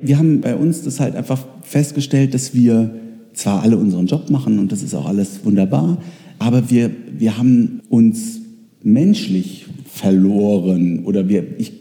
Wir 0.00 0.18
haben 0.18 0.40
bei 0.40 0.56
uns 0.56 0.82
das 0.82 1.00
halt 1.00 1.14
einfach 1.14 1.44
festgestellt, 1.62 2.34
dass 2.34 2.54
wir 2.54 2.90
zwar 3.32 3.62
alle 3.62 3.76
unseren 3.76 4.06
Job 4.06 4.30
machen 4.30 4.58
und 4.58 4.72
das 4.72 4.82
ist 4.82 4.94
auch 4.94 5.06
alles 5.06 5.44
wunderbar, 5.44 5.98
aber 6.38 6.70
wir, 6.70 6.90
wir 7.16 7.36
haben 7.38 7.80
uns 7.88 8.40
menschlich 8.82 9.66
verloren 9.84 11.04
oder 11.04 11.28
wir, 11.28 11.44
ich, 11.58 11.72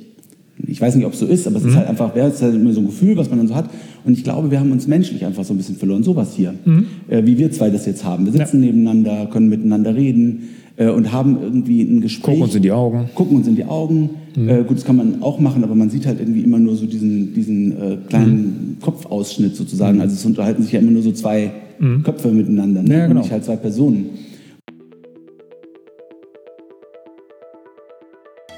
ich 0.67 0.81
weiß 0.81 0.95
nicht, 0.95 1.05
ob 1.05 1.13
es 1.13 1.19
so 1.19 1.25
ist, 1.25 1.47
aber 1.47 1.57
es 1.57 1.63
mhm. 1.63 1.69
ist 1.69 1.75
halt 1.75 1.87
einfach, 1.87 2.15
es 2.15 2.35
ist 2.35 2.41
halt 2.41 2.55
immer 2.55 2.73
so 2.73 2.81
ein 2.81 2.87
Gefühl, 2.87 3.15
was 3.15 3.29
man 3.29 3.39
dann 3.39 3.47
so 3.47 3.55
hat. 3.55 3.69
Und 4.03 4.13
ich 4.13 4.23
glaube, 4.23 4.51
wir 4.51 4.59
haben 4.59 4.71
uns 4.71 4.87
menschlich 4.87 5.25
einfach 5.25 5.43
so 5.43 5.53
ein 5.53 5.57
bisschen 5.57 5.77
verloren. 5.77 6.03
Sowas 6.03 6.33
hier, 6.35 6.53
mhm. 6.65 6.85
äh, 7.07 7.25
wie 7.25 7.37
wir 7.37 7.51
zwei 7.51 7.69
das 7.69 7.85
jetzt 7.85 8.03
haben. 8.03 8.25
Wir 8.25 8.33
sitzen 8.33 8.61
ja. 8.61 8.67
nebeneinander, 8.67 9.27
können 9.27 9.49
miteinander 9.49 9.95
reden 9.95 10.49
äh, 10.79 10.87
und 10.87 11.11
haben 11.11 11.37
irgendwie 11.41 11.81
ein 11.81 12.01
Gespräch. 12.01 12.35
Gucken 12.35 12.43
uns 12.43 12.55
in 12.55 12.61
die 12.63 12.71
Augen. 12.71 13.09
Gucken 13.13 13.37
uns 13.37 13.47
in 13.47 13.55
die 13.55 13.65
Augen. 13.65 14.11
Mhm. 14.35 14.49
Äh, 14.49 14.63
gut, 14.63 14.77
das 14.77 14.85
kann 14.85 14.95
man 14.95 15.21
auch 15.21 15.39
machen, 15.39 15.63
aber 15.63 15.75
man 15.75 15.89
sieht 15.89 16.05
halt 16.07 16.19
irgendwie 16.19 16.39
immer 16.39 16.57
nur 16.57 16.75
so 16.75 16.85
diesen, 16.85 17.33
diesen 17.33 17.71
äh, 17.73 17.97
kleinen 18.07 18.77
mhm. 18.77 18.81
Kopfausschnitt 18.81 19.55
sozusagen. 19.55 19.97
Mhm. 19.97 20.01
Also 20.01 20.15
es 20.15 20.25
unterhalten 20.25 20.63
sich 20.63 20.71
ja 20.71 20.79
immer 20.79 20.91
nur 20.91 21.01
so 21.01 21.11
zwei 21.11 21.51
mhm. 21.79 22.01
Köpfe 22.03 22.29
miteinander, 22.29 22.81
ne? 22.81 22.93
ja, 22.93 23.07
genau. 23.07 23.19
und 23.19 23.23
nicht 23.25 23.31
halt 23.31 23.43
zwei 23.43 23.57
Personen. 23.57 24.11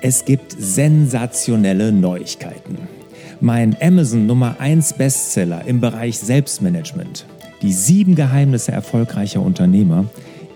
Es 0.03 0.25
gibt 0.25 0.55
sensationelle 0.59 1.91
Neuigkeiten. 1.91 2.77
Mein 3.39 3.75
Amazon 3.81 4.27
Nummer 4.27 4.55
1 4.59 4.93
Bestseller 4.93 5.65
im 5.65 5.79
Bereich 5.79 6.19
Selbstmanagement, 6.19 7.25
die 7.63 7.71
sieben 7.71 8.13
Geheimnisse 8.15 8.71
erfolgreicher 8.71 9.41
Unternehmer, 9.41 10.05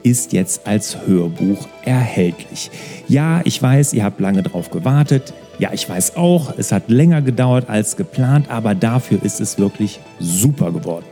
ist 0.05 0.33
jetzt 0.33 0.67
als 0.67 1.07
Hörbuch 1.07 1.67
erhältlich. 1.83 2.69
Ja, 3.07 3.41
ich 3.43 3.61
weiß, 3.61 3.93
ihr 3.93 4.03
habt 4.03 4.19
lange 4.19 4.43
drauf 4.43 4.69
gewartet. 4.69 5.33
Ja, 5.57 5.73
ich 5.73 5.89
weiß 5.89 6.15
auch, 6.15 6.53
es 6.57 6.71
hat 6.71 6.89
länger 6.89 7.23
gedauert 7.23 7.69
als 7.69 7.97
geplant, 7.97 8.51
aber 8.51 8.75
dafür 8.75 9.23
ist 9.23 9.41
es 9.41 9.57
wirklich 9.57 9.99
super 10.19 10.71
geworden. 10.71 11.05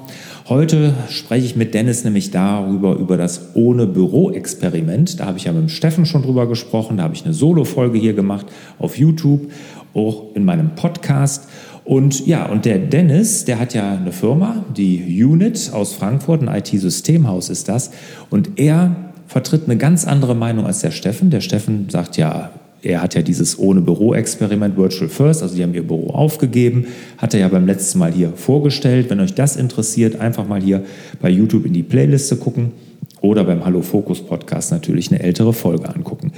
Heute 0.48 0.94
spreche 1.10 1.46
ich 1.46 1.58
mit 1.58 1.74
Dennis 1.74 2.06
nämlich 2.06 2.32
darüber, 2.32 2.96
über 2.96 3.18
das 3.18 3.56
ohne 3.56 3.86
Büro-Experiment. 3.86 5.20
Da 5.20 5.26
habe 5.26 5.38
ich 5.38 5.44
ja 5.44 5.52
mit 5.52 5.64
dem 5.64 5.68
Steffen 5.70 6.06
schon 6.06 6.22
drüber 6.22 6.48
gesprochen. 6.48 6.96
Da 6.96 7.04
habe 7.04 7.14
ich 7.14 7.26
eine 7.26 7.34
Solo-Folge 7.34 7.98
hier 7.98 8.14
gemacht 8.14 8.46
auf 8.80 8.98
YouTube, 8.98 9.52
auch 9.94 10.34
in 10.34 10.46
meinem 10.46 10.76
Podcast. 10.76 11.50
Und 11.84 12.26
ja, 12.26 12.46
und 12.46 12.64
der 12.64 12.80
Dennis, 12.80 13.44
der 13.44 13.60
hat 13.60 13.74
ja 13.74 13.98
eine 13.98 14.14
Firma, 14.14 14.64
die 14.78 15.26
Unit 15.26 15.72
aus 15.74 15.94
Frankfurt, 15.94 16.42
ein 16.42 16.48
IT-Systemhaus 16.48 17.50
ist 17.50 17.68
das. 17.68 17.92
Und 18.30 18.52
er 18.56 19.12
vertritt 19.28 19.64
eine 19.66 19.76
ganz 19.76 20.08
andere 20.08 20.36
Meinung 20.36 20.66
als 20.66 20.80
der 20.80 20.92
Steffen. 20.92 21.32
Der 21.32 21.42
Steffen 21.42 21.90
sagt 21.90 22.16
ja, 22.16 22.52
er 22.86 23.02
hat 23.02 23.16
ja 23.16 23.22
dieses 23.22 23.58
ohne 23.58 23.82
Büro-Experiment 23.82 24.78
Virtual 24.78 25.10
First, 25.10 25.42
also 25.42 25.56
die 25.56 25.64
haben 25.64 25.74
ihr 25.74 25.86
Büro 25.86 26.12
aufgegeben, 26.12 26.86
hat 27.18 27.34
er 27.34 27.40
ja 27.40 27.48
beim 27.48 27.66
letzten 27.66 28.00
Mal 28.00 28.12
hier 28.12 28.34
vorgestellt. 28.36 29.10
Wenn 29.10 29.20
euch 29.20 29.34
das 29.34 29.56
interessiert, 29.56 30.20
einfach 30.20 30.48
mal 30.48 30.62
hier 30.62 30.84
bei 31.22 31.30
YouTube 31.30 31.66
in 31.66 31.74
die 31.74 31.84
Playliste 31.84 32.38
gucken 32.38 32.74
oder 33.22 33.44
beim 33.44 33.66
Hallo 33.66 33.82
Fokus 33.82 34.22
Podcast 34.22 34.72
natürlich 34.72 35.12
eine 35.12 35.22
ältere 35.22 35.52
Folge 35.52 35.90
angucken. 35.90 36.32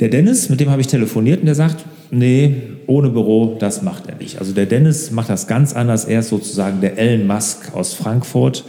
Der 0.00 0.08
Dennis, 0.08 0.50
mit 0.50 0.60
dem 0.60 0.70
habe 0.70 0.82
ich 0.82 0.88
telefoniert 0.88 1.40
und 1.40 1.46
der 1.46 1.54
sagt, 1.54 1.84
nee, 2.10 2.54
ohne 2.86 3.08
Büro, 3.08 3.56
das 3.58 3.80
macht 3.80 4.06
er 4.06 4.16
nicht. 4.16 4.38
Also 4.38 4.52
der 4.52 4.66
Dennis 4.66 5.10
macht 5.10 5.30
das 5.30 5.46
ganz 5.46 5.72
anders. 5.72 6.04
Er 6.04 6.20
ist 6.20 6.28
sozusagen 6.28 6.82
der 6.82 6.98
Elon 6.98 7.26
Musk 7.26 7.74
aus 7.74 7.94
Frankfurt. 7.94 8.64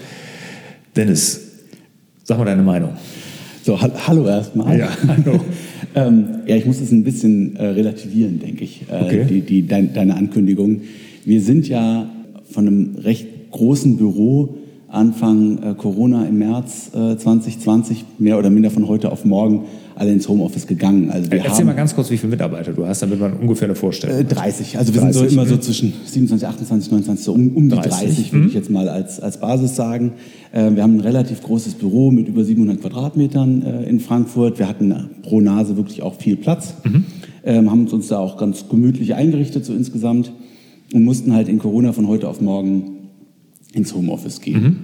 Dennis, 0.95 1.41
sag 2.23 2.37
mal 2.37 2.45
deine 2.45 2.63
Meinung. 2.63 2.91
So, 3.63 3.77
hallo 3.81 4.25
erstmal. 4.27 4.79
Ja, 4.79 4.89
hallo. 5.07 5.41
ähm, 5.95 6.25
ja, 6.45 6.55
ich 6.55 6.65
muss 6.65 6.79
das 6.79 6.91
ein 6.91 7.03
bisschen 7.03 7.55
äh, 7.55 7.67
relativieren, 7.67 8.39
denke 8.39 8.63
ich, 8.63 8.81
äh, 8.91 9.03
okay. 9.03 9.25
die, 9.29 9.41
die, 9.41 9.67
dein, 9.67 9.93
deine 9.93 10.15
Ankündigung. 10.15 10.81
Wir 11.23 11.41
sind 11.41 11.67
ja 11.67 12.09
von 12.49 12.67
einem 12.67 12.95
recht 12.95 13.27
großen 13.51 13.97
Büro 13.97 14.57
Anfang 14.95 15.59
äh, 15.61 15.73
Corona 15.75 16.25
im 16.25 16.37
März 16.39 16.91
2020 16.91 17.99
äh, 17.99 18.03
mehr 18.19 18.39
oder 18.39 18.49
minder 18.49 18.71
von 18.71 18.87
heute 18.87 19.11
auf 19.11 19.25
morgen 19.25 19.65
alle 19.95 20.11
ins 20.11 20.27
Homeoffice 20.27 20.67
gegangen. 20.67 21.09
Also 21.09 21.31
wir 21.31 21.39
Erzähl 21.39 21.59
haben, 21.59 21.65
mal 21.67 21.75
ganz 21.75 21.95
kurz, 21.95 22.09
wie 22.09 22.17
viele 22.17 22.31
Mitarbeiter 22.31 22.73
du 22.73 22.85
hast, 22.85 23.01
damit 23.01 23.19
man 23.19 23.33
ungefähr 23.33 23.67
eine 23.67 23.75
Vorstellung 23.75 24.17
hat. 24.17 24.35
30. 24.35 24.77
Also 24.77 24.93
wir 24.93 25.01
30, 25.01 25.19
sind 25.19 25.29
so 25.29 25.33
immer 25.33 25.47
so 25.47 25.57
zwischen 25.57 25.93
27, 26.05 26.47
28, 26.47 26.91
29, 26.91 27.25
so 27.25 27.33
um, 27.33 27.55
um 27.55 27.69
die 27.69 27.75
30, 27.75 27.91
30 27.91 28.33
würde 28.33 28.47
ich 28.47 28.51
mhm. 28.51 28.57
jetzt 28.57 28.69
mal 28.69 28.89
als, 28.89 29.19
als 29.19 29.39
Basis 29.39 29.75
sagen. 29.75 30.13
Äh, 30.51 30.71
wir 30.75 30.83
haben 30.83 30.97
ein 30.97 31.01
relativ 31.01 31.41
großes 31.41 31.75
Büro 31.75 32.11
mit 32.11 32.27
über 32.27 32.43
700 32.43 32.81
Quadratmetern 32.81 33.61
äh, 33.61 33.89
in 33.89 33.99
Frankfurt. 33.99 34.59
Wir 34.59 34.67
hatten 34.67 34.93
pro 35.23 35.39
Nase 35.39 35.77
wirklich 35.77 36.01
auch 36.01 36.15
viel 36.15 36.35
Platz. 36.35 36.73
Mhm. 36.83 37.05
Ähm, 37.45 37.71
haben 37.71 37.87
uns 37.87 38.07
da 38.07 38.17
auch 38.17 38.37
ganz 38.37 38.67
gemütlich 38.67 39.15
eingerichtet 39.15 39.65
so 39.65 39.73
insgesamt 39.73 40.31
und 40.93 41.03
mussten 41.03 41.33
halt 41.33 41.47
in 41.47 41.59
Corona 41.59 41.93
von 41.93 42.07
heute 42.07 42.27
auf 42.27 42.41
morgen 42.41 42.94
ins 43.75 43.93
Homeoffice 43.93 44.41
gehen. 44.41 44.63
Mhm. 44.63 44.75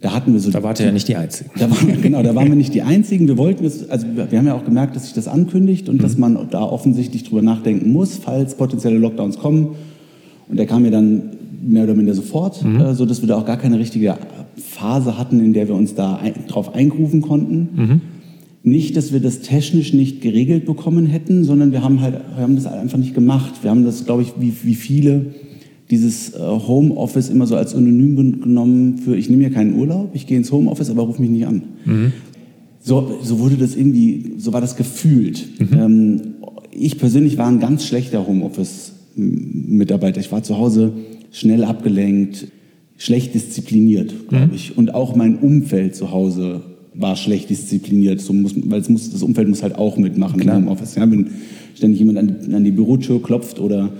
Da 0.00 0.12
hatten 0.12 0.32
wir 0.32 0.40
so. 0.40 0.50
Da 0.50 0.64
wart 0.64 0.80
ihr 0.80 0.86
ja 0.86 0.92
nicht 0.92 1.06
die 1.06 1.16
Einzigen. 1.16 1.50
Da 1.58 1.70
waren, 1.70 2.02
genau, 2.02 2.22
da 2.22 2.34
waren 2.34 2.48
wir 2.48 2.56
nicht 2.56 2.74
die 2.74 2.82
Einzigen. 2.82 3.28
Wir 3.28 3.38
wollten 3.38 3.64
es, 3.64 3.88
also 3.88 4.06
wir 4.14 4.36
haben 4.36 4.46
ja 4.46 4.54
auch 4.54 4.64
gemerkt, 4.64 4.96
dass 4.96 5.04
sich 5.04 5.12
das 5.12 5.28
ankündigt 5.28 5.88
und 5.88 5.96
mhm. 5.96 6.00
dass 6.00 6.18
man 6.18 6.48
da 6.50 6.62
offensichtlich 6.62 7.22
drüber 7.24 7.42
nachdenken 7.42 7.92
muss, 7.92 8.16
falls 8.16 8.56
potenzielle 8.56 8.98
Lockdowns 8.98 9.38
kommen. 9.38 9.76
Und 10.48 10.58
der 10.58 10.66
kam 10.66 10.84
ja 10.84 10.90
dann 10.90 11.22
mehr 11.62 11.84
oder 11.84 11.94
minder 11.94 12.14
sofort, 12.14 12.64
mhm. 12.64 12.80
äh, 12.80 12.94
so 12.94 13.06
dass 13.06 13.22
wir 13.22 13.28
da 13.28 13.36
auch 13.36 13.46
gar 13.46 13.56
keine 13.56 13.78
richtige 13.78 14.16
Phase 14.56 15.16
hatten, 15.16 15.38
in 15.38 15.52
der 15.52 15.68
wir 15.68 15.76
uns 15.76 15.94
da 15.94 16.16
ein, 16.16 16.34
drauf 16.48 16.74
einrufen 16.74 17.22
konnten. 17.22 17.68
Mhm. 17.74 18.00
Nicht, 18.64 18.96
dass 18.96 19.12
wir 19.12 19.20
das 19.20 19.40
technisch 19.40 19.92
nicht 19.92 20.20
geregelt 20.20 20.66
bekommen 20.66 21.06
hätten, 21.06 21.44
sondern 21.44 21.72
wir 21.72 21.82
haben 21.82 22.00
halt, 22.00 22.14
wir 22.34 22.42
haben 22.42 22.56
das 22.56 22.66
einfach 22.66 22.98
nicht 22.98 23.14
gemacht. 23.14 23.62
Wir 23.62 23.70
haben 23.70 23.84
das, 23.84 24.04
glaube 24.04 24.22
ich, 24.22 24.32
wie, 24.38 24.52
wie 24.64 24.74
viele 24.74 25.26
dieses 25.92 26.30
äh, 26.30 26.38
Homeoffice 26.38 27.28
immer 27.28 27.46
so 27.46 27.54
als 27.54 27.72
Synonym 27.72 28.40
genommen 28.40 28.96
für, 28.96 29.14
ich 29.14 29.28
nehme 29.28 29.42
mir 29.42 29.50
keinen 29.50 29.78
Urlaub, 29.78 30.12
ich 30.14 30.26
gehe 30.26 30.38
ins 30.38 30.50
Homeoffice, 30.50 30.88
aber 30.88 31.02
ruf 31.02 31.18
mich 31.18 31.28
nicht 31.28 31.46
an. 31.46 31.62
Mhm. 31.84 32.12
So, 32.80 33.18
so 33.22 33.38
wurde 33.38 33.56
das 33.56 33.76
irgendwie, 33.76 34.32
so 34.38 34.54
war 34.54 34.62
das 34.62 34.76
gefühlt. 34.76 35.46
Mhm. 35.60 35.78
Ähm, 35.78 36.20
ich 36.70 36.98
persönlich 36.98 37.36
war 37.36 37.46
ein 37.46 37.60
ganz 37.60 37.84
schlechter 37.84 38.26
Homeoffice-Mitarbeiter. 38.26 40.18
Ich 40.18 40.32
war 40.32 40.42
zu 40.42 40.56
Hause 40.56 40.94
schnell 41.30 41.62
abgelenkt, 41.62 42.46
schlecht 42.96 43.34
diszipliniert, 43.34 44.28
glaube 44.28 44.46
mhm. 44.46 44.54
ich. 44.54 44.78
Und 44.78 44.94
auch 44.94 45.14
mein 45.14 45.36
Umfeld 45.40 45.94
zu 45.94 46.10
Hause 46.10 46.62
war 46.94 47.16
schlecht 47.16 47.50
diszipliniert, 47.50 48.22
so 48.22 48.32
muss, 48.32 48.54
weil 48.56 48.80
es 48.80 48.88
muss, 48.88 49.10
das 49.10 49.22
Umfeld 49.22 49.46
muss 49.46 49.62
halt 49.62 49.74
auch 49.74 49.98
mitmachen 49.98 50.40
Klar. 50.40 50.56
im 50.56 50.64
Homeoffice. 50.64 50.94
Ja, 50.94 51.02
wenn 51.10 51.32
ständig 51.74 51.98
jemand 51.98 52.16
an, 52.16 52.54
an 52.54 52.64
die 52.64 52.70
Bürotür 52.70 53.22
klopft 53.22 53.60
oder 53.60 53.90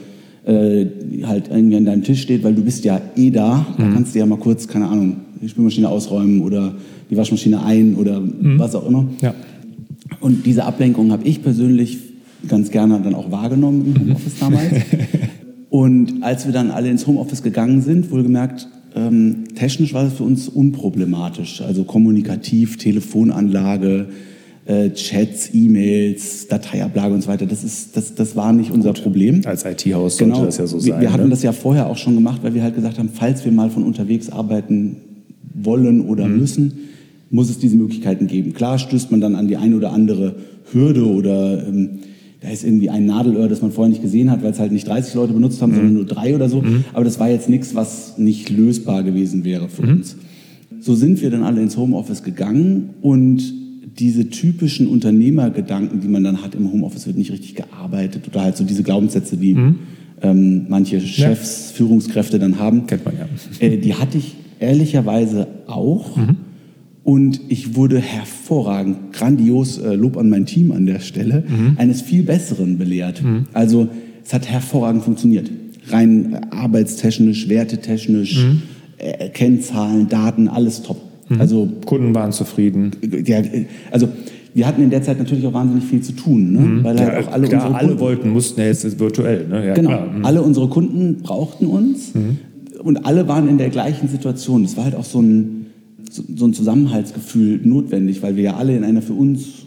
äh, 0.44 0.86
halt 1.24 1.48
irgendwie 1.50 1.76
an 1.76 1.84
deinem 1.84 2.02
Tisch 2.02 2.22
steht, 2.22 2.42
weil 2.42 2.54
du 2.54 2.62
bist 2.62 2.84
ja 2.84 3.00
eh 3.16 3.30
da. 3.30 3.66
Da 3.78 3.84
mhm. 3.84 3.94
kannst 3.94 4.14
du 4.14 4.18
ja 4.18 4.26
mal 4.26 4.38
kurz, 4.38 4.66
keine 4.66 4.88
Ahnung, 4.88 5.16
die 5.40 5.48
Spülmaschine 5.48 5.88
ausräumen 5.88 6.40
oder 6.40 6.74
die 7.10 7.16
Waschmaschine 7.16 7.64
ein 7.64 7.94
oder 7.94 8.20
mhm. 8.20 8.58
was 8.58 8.74
auch 8.74 8.86
immer. 8.86 9.06
Ja. 9.20 9.34
Und 10.20 10.46
diese 10.46 10.64
Ablenkung 10.64 11.12
habe 11.12 11.26
ich 11.26 11.42
persönlich 11.42 11.98
ganz 12.48 12.70
gerne 12.70 13.00
dann 13.02 13.14
auch 13.14 13.30
wahrgenommen 13.30 13.84
im 13.86 14.00
Homeoffice 14.00 14.38
damals. 14.40 14.66
Und 15.70 16.22
als 16.22 16.44
wir 16.44 16.52
dann 16.52 16.70
alle 16.70 16.90
ins 16.90 17.06
Homeoffice 17.06 17.42
gegangen 17.42 17.80
sind, 17.80 18.10
wohlgemerkt, 18.10 18.68
ähm, 18.94 19.44
technisch 19.54 19.94
war 19.94 20.04
das 20.04 20.14
für 20.14 20.22
uns 20.22 20.48
unproblematisch. 20.48 21.62
Also 21.62 21.84
kommunikativ, 21.84 22.76
Telefonanlage, 22.76 24.08
äh, 24.64 24.90
Chats, 24.90 25.50
E-Mails, 25.52 26.46
Dateiablage 26.48 27.14
und 27.14 27.22
so 27.22 27.28
weiter. 27.28 27.46
Das, 27.46 27.64
ist, 27.64 27.96
das, 27.96 28.14
das 28.14 28.36
war 28.36 28.52
nicht 28.52 28.70
unser 28.70 28.92
Gut. 28.92 29.02
Problem. 29.02 29.42
Als 29.44 29.64
IT-Haus 29.64 30.18
genau. 30.18 30.36
sollte 30.36 30.46
das 30.46 30.58
ja 30.58 30.66
so 30.66 30.78
sein. 30.78 30.94
Wir, 30.94 31.00
wir 31.00 31.12
hatten 31.12 31.24
ne? 31.24 31.30
das 31.30 31.42
ja 31.42 31.52
vorher 31.52 31.88
auch 31.88 31.96
schon 31.96 32.14
gemacht, 32.14 32.42
weil 32.42 32.54
wir 32.54 32.62
halt 32.62 32.74
gesagt 32.74 32.98
haben, 32.98 33.10
falls 33.12 33.44
wir 33.44 33.52
mal 33.52 33.70
von 33.70 33.82
unterwegs 33.82 34.30
arbeiten 34.30 34.96
wollen 35.54 36.02
oder 36.02 36.26
mhm. 36.26 36.38
müssen, 36.38 36.72
muss 37.30 37.50
es 37.50 37.58
diese 37.58 37.76
Möglichkeiten 37.76 38.26
geben. 38.26 38.52
Klar 38.52 38.78
stößt 38.78 39.10
man 39.10 39.20
dann 39.20 39.34
an 39.34 39.48
die 39.48 39.56
eine 39.56 39.76
oder 39.76 39.92
andere 39.92 40.36
Hürde 40.72 41.06
oder 41.06 41.66
ähm, 41.66 42.00
da 42.40 42.48
ist 42.48 42.64
irgendwie 42.64 42.90
ein 42.90 43.06
Nadelöhr, 43.06 43.48
das 43.48 43.62
man 43.62 43.70
vorher 43.70 43.88
nicht 43.88 44.02
gesehen 44.02 44.30
hat, 44.30 44.42
weil 44.42 44.50
es 44.50 44.58
halt 44.58 44.72
nicht 44.72 44.86
30 44.86 45.14
Leute 45.14 45.32
benutzt 45.32 45.62
haben, 45.62 45.72
mhm. 45.72 45.76
sondern 45.76 45.94
nur 45.94 46.04
drei 46.04 46.34
oder 46.34 46.48
so. 46.48 46.60
Mhm. 46.60 46.84
Aber 46.92 47.04
das 47.04 47.18
war 47.18 47.30
jetzt 47.30 47.48
nichts, 47.48 47.74
was 47.74 48.18
nicht 48.18 48.50
lösbar 48.50 49.02
gewesen 49.02 49.44
wäre 49.44 49.68
für 49.68 49.82
mhm. 49.82 49.92
uns. 49.92 50.16
So 50.80 50.94
sind 50.94 51.22
wir 51.22 51.30
dann 51.30 51.44
alle 51.44 51.62
ins 51.62 51.76
Homeoffice 51.76 52.22
gegangen 52.22 52.90
und 53.00 53.61
diese 53.98 54.28
typischen 54.30 54.86
Unternehmergedanken, 54.86 56.00
die 56.00 56.08
man 56.08 56.24
dann 56.24 56.42
hat 56.42 56.54
im 56.54 56.70
Homeoffice, 56.70 57.06
wird 57.06 57.18
nicht 57.18 57.32
richtig 57.32 57.54
gearbeitet 57.54 58.28
oder 58.28 58.42
halt 58.42 58.56
so 58.56 58.64
diese 58.64 58.82
Glaubenssätze, 58.82 59.36
die 59.36 59.54
mhm. 59.54 59.78
ähm, 60.22 60.66
manche 60.68 61.00
Chefs, 61.00 61.70
ja. 61.70 61.76
Führungskräfte 61.76 62.38
dann 62.38 62.58
haben. 62.58 62.86
Kennt 62.86 63.04
man 63.04 63.14
ja. 63.16 63.28
Äh, 63.66 63.78
die 63.78 63.94
hatte 63.94 64.18
ich 64.18 64.36
ehrlicherweise 64.60 65.48
auch. 65.66 66.16
Mhm. 66.16 66.36
Und 67.04 67.40
ich 67.48 67.74
wurde 67.74 67.98
hervorragend, 67.98 69.12
grandios, 69.12 69.78
äh, 69.78 69.94
Lob 69.94 70.16
an 70.16 70.30
mein 70.30 70.46
Team 70.46 70.70
an 70.70 70.86
der 70.86 71.00
Stelle, 71.00 71.42
mhm. 71.46 71.76
eines 71.76 72.00
viel 72.00 72.22
Besseren 72.22 72.78
belehrt. 72.78 73.22
Mhm. 73.22 73.46
Also 73.52 73.88
es 74.24 74.32
hat 74.32 74.48
hervorragend 74.48 75.02
funktioniert. 75.02 75.50
Rein 75.88 76.34
äh, 76.34 76.40
arbeitstechnisch, 76.50 77.48
wertetechnisch, 77.48 78.44
mhm. 78.44 78.62
äh, 78.98 79.28
Kennzahlen, 79.30 80.08
Daten, 80.08 80.46
alles 80.46 80.82
top. 80.82 81.11
Mhm. 81.34 81.40
Also 81.40 81.68
Kunden 81.86 82.14
waren 82.14 82.32
zufrieden. 82.32 82.92
Ja, 83.24 83.42
also 83.90 84.08
wir 84.54 84.66
hatten 84.66 84.82
in 84.82 84.90
der 84.90 85.02
Zeit 85.02 85.18
natürlich 85.18 85.46
auch 85.46 85.52
wahnsinnig 85.52 85.84
viel 85.84 86.02
zu 86.02 86.12
tun, 86.12 86.52
ne? 86.52 86.60
Mhm. 86.60 86.84
weil 86.84 86.98
halt 86.98 87.12
ja, 87.12 87.20
auch 87.20 87.32
alle 87.32 87.48
klar, 87.48 87.66
unsere 87.66 87.78
Kunden, 87.78 87.90
alle 87.90 88.00
wollten, 88.00 88.30
mussten 88.30 88.60
ja 88.60 88.66
jetzt 88.66 89.00
virtuell. 89.00 89.48
Ne? 89.48 89.66
Ja, 89.66 89.74
genau, 89.74 90.06
mhm. 90.06 90.24
alle 90.24 90.42
unsere 90.42 90.68
Kunden 90.68 91.22
brauchten 91.22 91.66
uns 91.66 92.14
mhm. 92.14 92.38
und 92.82 93.06
alle 93.06 93.28
waren 93.28 93.48
in 93.48 93.58
der 93.58 93.70
gleichen 93.70 94.08
Situation. 94.08 94.64
Es 94.64 94.76
war 94.76 94.84
halt 94.84 94.94
auch 94.94 95.04
so 95.04 95.20
ein 95.20 95.58
so 96.10 96.44
ein 96.44 96.52
Zusammenhaltsgefühl 96.52 97.60
notwendig, 97.64 98.22
weil 98.22 98.36
wir 98.36 98.42
ja 98.42 98.56
alle 98.56 98.76
in 98.76 98.84
einer 98.84 99.00
für 99.00 99.14
uns 99.14 99.64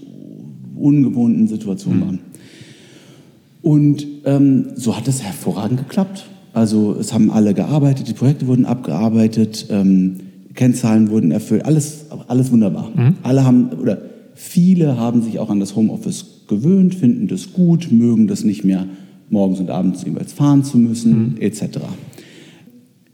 ungewohnten 0.75 1.47
Situation 1.47 1.97
mhm. 1.97 2.01
waren. 2.01 2.19
Und 3.63 4.05
ähm, 4.25 4.67
so 4.75 4.95
hat 4.95 5.07
es 5.07 5.23
hervorragend 5.23 5.79
geklappt. 5.79 6.25
Also 6.53 6.95
es 6.99 7.13
haben 7.13 7.31
alle 7.31 7.53
gearbeitet, 7.53 8.07
die 8.07 8.13
Projekte 8.13 8.47
wurden 8.47 8.65
abgearbeitet, 8.65 9.67
ähm, 9.71 10.17
Kennzahlen 10.55 11.09
wurden 11.09 11.31
erfüllt, 11.31 11.65
alles, 11.65 12.05
alles 12.27 12.51
wunderbar. 12.51 12.91
Mhm. 12.95 13.15
Alle 13.23 13.45
haben, 13.45 13.69
oder 13.69 14.01
viele 14.33 14.97
haben 14.97 15.21
sich 15.21 15.39
auch 15.39 15.49
an 15.49 15.59
das 15.59 15.75
Homeoffice 15.75 16.45
gewöhnt, 16.47 16.95
finden 16.95 17.27
das 17.27 17.53
gut, 17.53 17.91
mögen 17.91 18.27
das 18.27 18.43
nicht 18.43 18.63
mehr 18.63 18.87
morgens 19.29 19.59
und 19.59 19.69
abends 19.69 20.03
jeweils 20.03 20.33
fahren 20.33 20.63
zu 20.63 20.77
müssen, 20.77 21.33
mhm. 21.33 21.37
etc. 21.39 21.79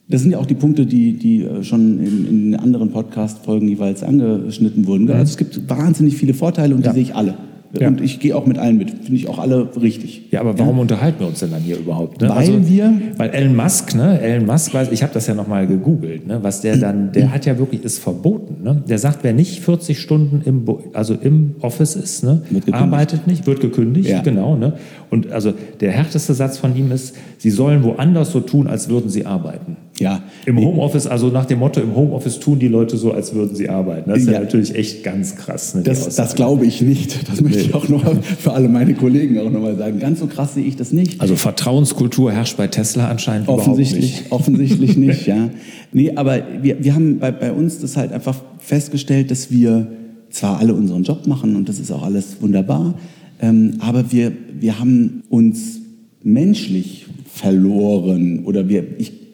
Das 0.08 0.22
sind 0.22 0.32
ja 0.32 0.40
auch 0.40 0.46
die 0.46 0.56
Punkte, 0.56 0.86
die, 0.86 1.14
die 1.14 1.44
äh, 1.44 1.64
schon 1.64 2.00
in, 2.00 2.28
in 2.28 2.56
anderen 2.56 2.92
Podcast-Folgen 2.92 3.68
jeweils 3.68 4.04
angeschnitten 4.04 4.86
wurden. 4.86 5.06
Mhm. 5.06 5.12
Also 5.12 5.32
es 5.32 5.38
gibt 5.38 5.70
wahnsinnig 5.70 6.18
viele 6.18 6.34
Vorteile 6.34 6.76
und 6.76 6.86
ja. 6.86 6.92
die 6.92 6.96
sehe 6.96 7.04
ich 7.04 7.16
alle. 7.16 7.36
Ja. 7.80 7.88
Und 7.88 8.02
ich 8.02 8.20
gehe 8.20 8.36
auch 8.36 8.46
mit 8.46 8.58
allen 8.58 8.78
mit. 8.78 8.90
Finde 8.90 9.16
ich 9.16 9.30
auch 9.30 9.40
alle 9.40 9.70
richtig. 9.82 10.24
Ja, 10.32 10.42
aber 10.42 10.60
warum 10.60 10.76
ja. 10.76 10.82
unterhalten 10.82 11.22
wir 11.22 11.28
uns 11.28 11.40
denn 11.40 11.52
dann 11.52 11.62
hier 11.62 11.78
überhaupt? 11.78 12.22
Ne? 12.22 12.30
Weil 12.30 12.38
also, 12.38 12.68
wir. 12.68 12.94
Weil 13.18 13.30
Elon 13.30 13.56
Musk, 13.56 13.96
ne? 13.96 14.20
Elon 14.20 14.46
Musk, 14.46 14.74
weiß, 14.74 14.92
ich 14.92 15.04
habe 15.04 15.14
das 15.14 15.28
ja 15.28 15.34
nochmal 15.34 15.68
gegoogelt, 15.68 16.28
ne? 16.28 16.40
was 16.42 16.62
der 16.62 16.78
dann, 16.78 17.14
der 17.14 17.32
hat 17.32 17.46
ja 17.46 17.58
wirklich, 17.58 17.84
ist 17.84 18.00
verboten. 18.00 18.64
Ne? 18.64 18.84
Der 18.88 18.98
sagt, 18.98 19.20
wer 19.24 19.34
nicht 19.34 19.62
40 19.62 20.00
Stunden 20.00 20.42
im, 20.46 20.66
also 20.94 21.14
im 21.14 21.56
Office 21.62 21.96
ist, 21.96 22.24
ne? 22.24 22.42
arbeitet 22.72 23.28
nicht, 23.28 23.48
wird 23.48 23.62
gekündigt, 23.62 24.10
ja. 24.10 24.22
genau. 24.22 24.58
Ne? 24.58 24.74
Und 25.10 25.32
also 25.32 25.54
der 25.80 25.92
härteste 25.92 26.34
Satz 26.34 26.58
von 26.58 26.76
ihm 26.76 26.92
ist, 26.92 27.16
sie 27.38 27.52
sollen 27.52 27.84
woanders 27.84 28.32
so 28.32 28.42
tun, 28.42 28.68
als 28.68 28.90
würden 28.90 29.10
sie 29.10 29.26
arbeiten. 29.26 29.78
Ja. 30.02 30.24
Im 30.46 30.60
Homeoffice, 30.60 31.06
also 31.08 31.28
nach 31.28 31.46
dem 31.46 31.60
Motto, 31.60 31.80
im 31.80 31.96
Homeoffice 31.96 32.40
tun 32.40 32.58
die 32.60 32.68
Leute 32.68 32.98
so, 32.98 33.12
als 33.12 33.34
würden 33.34 33.56
sie 33.56 33.70
arbeiten. 33.70 34.10
Das 34.10 34.20
ist 34.20 34.28
ja, 34.28 34.34
ja 34.34 34.40
natürlich 34.40 34.76
echt 34.76 35.04
ganz 35.04 35.36
krass. 35.36 35.76
Ne, 35.76 35.84
das, 35.84 36.16
das 36.16 36.36
glaube 36.36 36.66
ich 36.66 36.82
nicht. 36.82 37.30
Das 37.30 37.42
möchte 37.42 37.60
ich 37.60 37.74
auch 37.74 37.88
noch 37.88 38.04
für 38.24 38.52
alle 38.52 38.68
meine 38.68 38.94
Kollegen 38.94 39.40
auch 39.40 39.50
nochmal 39.50 39.78
sagen. 39.78 40.00
Ganz 40.00 40.20
so 40.20 40.28
krass 40.28 40.56
sehe 40.56 40.66
ich 40.66 40.76
das 40.76 40.92
nicht. 40.92 41.22
Also 41.22 41.36
Vertrauenskultur 41.36 42.32
herrscht 42.32 42.58
bei 42.58 42.68
Tesla 42.68 43.08
anscheinend 43.10 43.48
offensichtlich, 43.48 44.26
überhaupt 44.26 44.50
nicht. 44.50 44.72
Offensichtlich 44.82 44.98
nicht, 44.98 45.28
ja. 45.28 45.50
Nee, 45.94 46.14
aber 46.16 46.42
wir, 46.62 46.84
wir 46.84 46.96
haben 46.96 47.20
bei, 47.20 47.32
bei 47.32 47.52
uns 47.52 47.80
das 47.80 47.98
halt 47.98 48.12
einfach 48.12 48.38
festgestellt, 48.58 49.30
dass 49.30 49.52
wir 49.52 49.88
zwar 50.30 50.60
alle 50.60 50.74
unseren 50.74 51.04
Job 51.04 51.28
machen 51.28 51.56
und 51.56 51.70
das 51.70 51.80
ist 51.80 51.92
auch 51.92 52.04
alles 52.04 52.42
wunderbar, 52.42 52.96
ähm, 53.42 53.76
aber 53.80 54.12
wir, 54.12 54.32
wir 54.60 54.80
haben 54.80 55.24
uns 55.30 55.82
menschlich 56.24 57.06
verloren 57.34 58.46
oder 58.46 58.70
wir, 58.70 59.00
ich 59.00 59.31